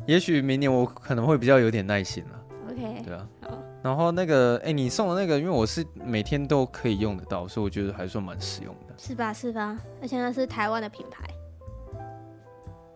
[0.08, 2.40] 也许明年我可能会比较有点耐心了。
[2.72, 3.28] OK，对啊。
[3.42, 3.50] 好。
[3.84, 8.94] 然后那个，哎，你送的那个，因为我是每天都可以用得到，所以我觉得还算蛮实用的。
[8.98, 9.32] 是吧？
[9.32, 9.78] 是吧？
[10.02, 11.24] 而且那是台湾的品牌。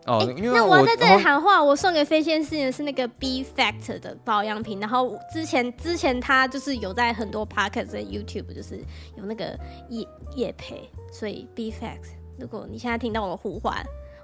[0.07, 4.79] 哦，因为我那我要在这里喊话，我送给飞仙师的是那个 B Factor 的保养品。
[4.79, 8.77] 然后之前之前他就是有在很多 Podcast 在 YouTube 就是
[9.15, 9.57] 有那个
[9.89, 13.75] 业业配，所以 B Factor，如果你现在听到我的呼唤。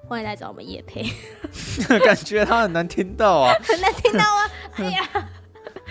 [0.10, 1.03] 欢迎来找我们业配，
[1.99, 4.49] 感觉他很难听到啊， 很难听到啊！
[4.76, 5.30] 哎呀，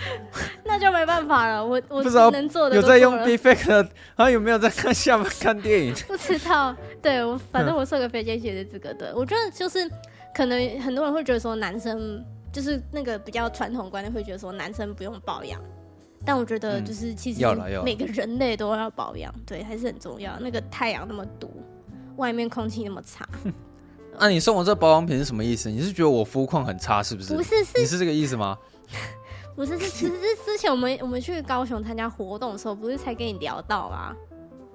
[0.63, 5.93] 那就没办法了，我我不知道能做的有在用 B Factor，他有没有在看下面看电影？
[6.07, 9.89] 不知道，对我反正我送个飞机姐的资格，对我觉得就是
[10.35, 15.59] 可能很多人会觉得说男生就是那个比较传统观念会觉得说男生不用保养，
[16.25, 17.43] 但我觉得就是其实
[17.83, 20.37] 每个人类都要保养，对，还是很重要。
[20.39, 21.49] 那个太阳那么毒，
[22.17, 23.27] 外面空气那么差。
[24.17, 25.69] 那、 啊、你送我这保养品是什么意思？
[25.69, 27.35] 你是觉得我肤况很差是不是？
[27.35, 28.57] 不是，是你是这个意思吗？
[29.57, 34.15] 不是，是其实 是之前我们我们去高雄参加活动的时候，不是才跟你聊到吗？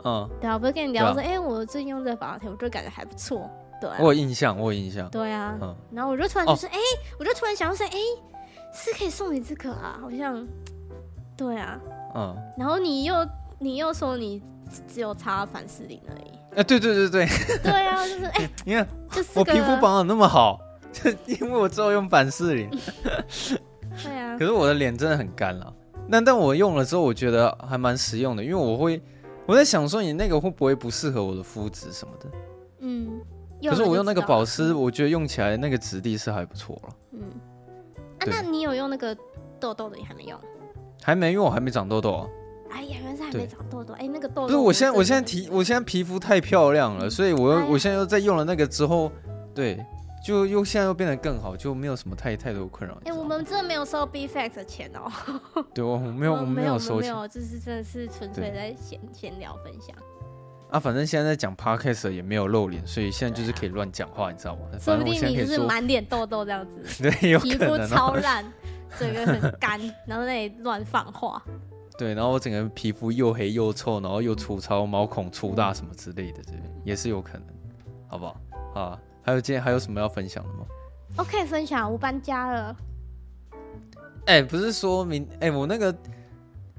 [0.05, 3.49] 嗯，对啊，不是跟你聊说，哎、我最近用这个保养品，我就感觉还不错。
[3.80, 5.09] 对、啊，我有印象，我有印象。
[5.11, 8.22] 对啊，嗯，然后我就突然就是，哎、哦欸，我就突然想到说，哎、欸，
[8.74, 10.45] 是可以送你这个啊，好像，
[11.37, 11.78] 对啊，
[12.16, 13.14] 嗯，然后你又
[13.61, 14.43] 你又说你
[14.93, 16.39] 只有擦凡士林而已。
[16.57, 17.26] 哎，对对对对，
[17.62, 18.89] 对啊，就是哎，你看，
[19.35, 20.59] 我皮肤保养那么好，
[20.93, 22.68] 就 因为我只有用凡士林。
[24.03, 25.74] 对啊，可是我的脸真的很干了。
[26.09, 29.01] 那但我用了之后，我觉得还蛮实用的，因为我会
[29.47, 32.26] 我在想说，你那个会不会不适合我的肤质什么的？
[32.80, 33.20] 嗯。
[33.64, 36.88] 可是我用那个保湿，我觉得用起来那个质地是还不错了。
[37.12, 37.20] 嗯。
[38.18, 39.16] 啊，那你有用那个
[39.61, 39.97] 痘痘的？
[39.97, 40.36] 你还没用？
[41.01, 42.26] 还没，因为我还没长痘痘啊。
[42.72, 43.95] 哎呀，原来是还没长痘痘。
[43.95, 44.49] 哎，那个痘痘。
[44.49, 49.12] 不是，我现在我现在皮我现在皮肤太漂亮了，所以我又我现在又在用了那个之后，
[49.55, 49.78] 对，
[50.25, 52.97] 就又现在又变得更好，就没有什么太太多困扰。
[53.05, 55.11] 哎，我们真的没有收 B Factor 的钱哦。
[55.75, 57.12] 对，我没有，我没有收钱。
[57.12, 59.97] 没有，这是真的是纯粹在闲闲聊分享。
[60.70, 64.62] 啊，反正现在在讲 Podcast 也没有露脸，所以现在就是可以乱讲话，你知道吗？
[64.79, 67.59] 说不定你就是满脸痘痘这样子， 对，有 可能。
[67.59, 68.45] 皮肤超烂，
[68.99, 71.43] 整个很干，然后在那里乱放话。
[71.99, 77.47] 对，然后我整个皮肤又黑又臭，然后又粗糙，毛孔粗大什么之类的，这边也是有可能，
[78.09, 78.41] 好不好？
[78.75, 80.66] 啊，还有今天还有什么要分享的吗
[81.16, 82.77] ？OK，分享，我搬家了。
[84.27, 85.95] 哎，不是说明哎，我那个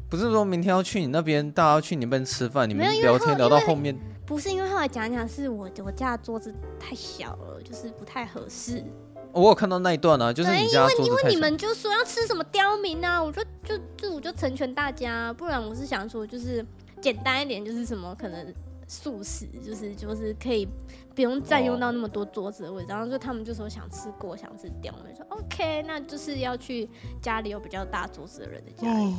[0.10, 8.84] 不是说明天要去你那边，大家要去你那边吃饭，你们聊天聊到后面，不是因为后来讲讲，是我我家的桌子太小了，就是不太合适。
[9.32, 10.82] 我有看到那一段啊，就是你家。
[10.92, 16.64] 因为因为你们就说要吃什么刁民啊，我就就就我就成全大家，不然我是想说就是
[17.02, 18.54] 简单一点，就是什么可能
[18.88, 20.68] 素食，就是就是可以
[21.16, 22.90] 不用占用到那么多桌子的位置。
[22.90, 26.90] 然后就他们就说想吃锅，想吃雕，我就，说 OK，那就是要去
[27.22, 29.16] 家里有比较大桌子的人的家里。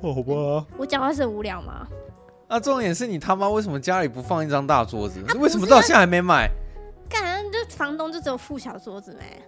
[0.00, 0.66] 哦，好吧。
[0.76, 1.86] 我讲话是很无聊吗？
[2.48, 5.20] 啊，重点是你他妈为什么家里不放一张大桌子？
[5.28, 6.50] 啊、为什么到现在还没买？
[7.08, 9.42] 干，就房东就只有附小桌子没？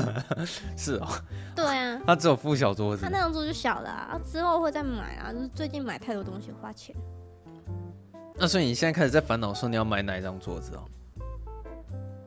[0.76, 1.08] 是哦。
[1.54, 2.00] 对啊。
[2.06, 3.02] 他只有附小桌子。
[3.02, 5.32] 他那张桌就小了啊，之后会再买啊。
[5.32, 6.94] 就是最近买太多东西花钱。
[8.38, 10.84] 那所以你现在开始在烦恼说你要买哪一张桌子哦？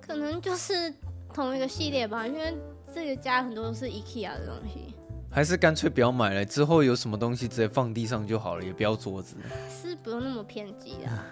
[0.01, 0.93] 可能就是
[1.33, 2.53] 同一个系列吧，因为
[2.93, 4.93] 这个家很多都是 IKEA 的东西。
[5.31, 9.37] 还是干脆不要买了，之后有什么东西直接放地上就好了，也不要桌子。
[9.69, 11.23] 是不用那么偏激啊。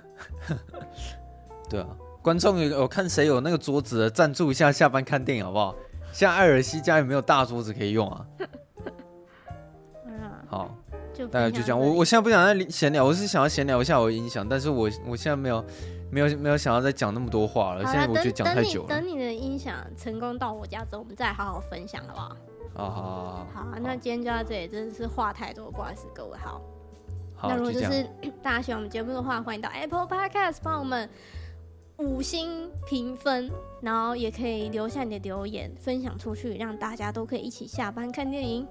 [1.69, 1.87] 对啊。
[2.21, 5.75] 观众有，我看谁有那个桌子，赞助一下，下班看电影好不好？
[6.13, 8.25] 像艾尔西家有没有大桌子可以用啊？
[10.47, 10.75] 好，
[11.27, 11.79] 大概就这样。
[11.79, 15.63] 我我现在不想再闲聊，我是想要闲聊一下我的音响，但是我我现在没有
[16.11, 17.83] 没有没有想要再讲那么多话了。
[17.85, 18.87] 现在我觉得讲太久了。
[18.89, 22.35] 等你的音响成功到我家之后，我们再好好分享好不好？
[22.73, 23.47] 好好好。
[23.53, 26.37] 好，那今天就到这里，真的是话太多，不好意思各位。
[26.37, 26.61] 好，
[27.43, 28.07] 那如果就是
[28.43, 31.09] 大家喜欢我们节目的话，欢迎到 Apple Podcast 帮我们。
[32.01, 33.51] 五星评分，
[33.81, 38.65] 然后也可以留下你的留言，分享出去，让大家都可以一起下班看电影。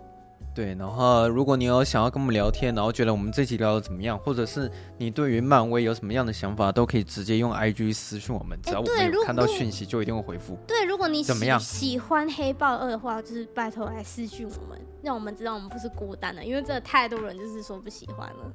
[0.54, 10.58] 对，然后如果你有想要跟我们聊天，然后觉得我们这集聊的怎么样，或者是你对于漫威有什么样的想法，都可以直接用 IG 私讯我们，只要我们有看到讯息就一定会回复。
[10.66, 18.52] 对，如果你怎么样喜欢黑豹二的话，就是拜托来私讯我们，让我们知道我们不是孤单的，因为真的太多人就是说不喜欢了。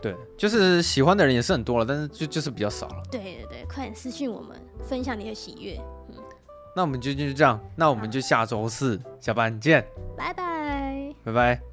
[0.00, 3.02] 对，就是喜欢的人也是很多了，但是就就是比较少了。
[3.10, 5.78] 对对对，快点私讯我们，分享你的喜悦。
[6.08, 6.14] 嗯，
[6.74, 9.86] 那我们就就这样，那我们就下周四下班见，
[10.16, 11.69] 拜拜，拜拜。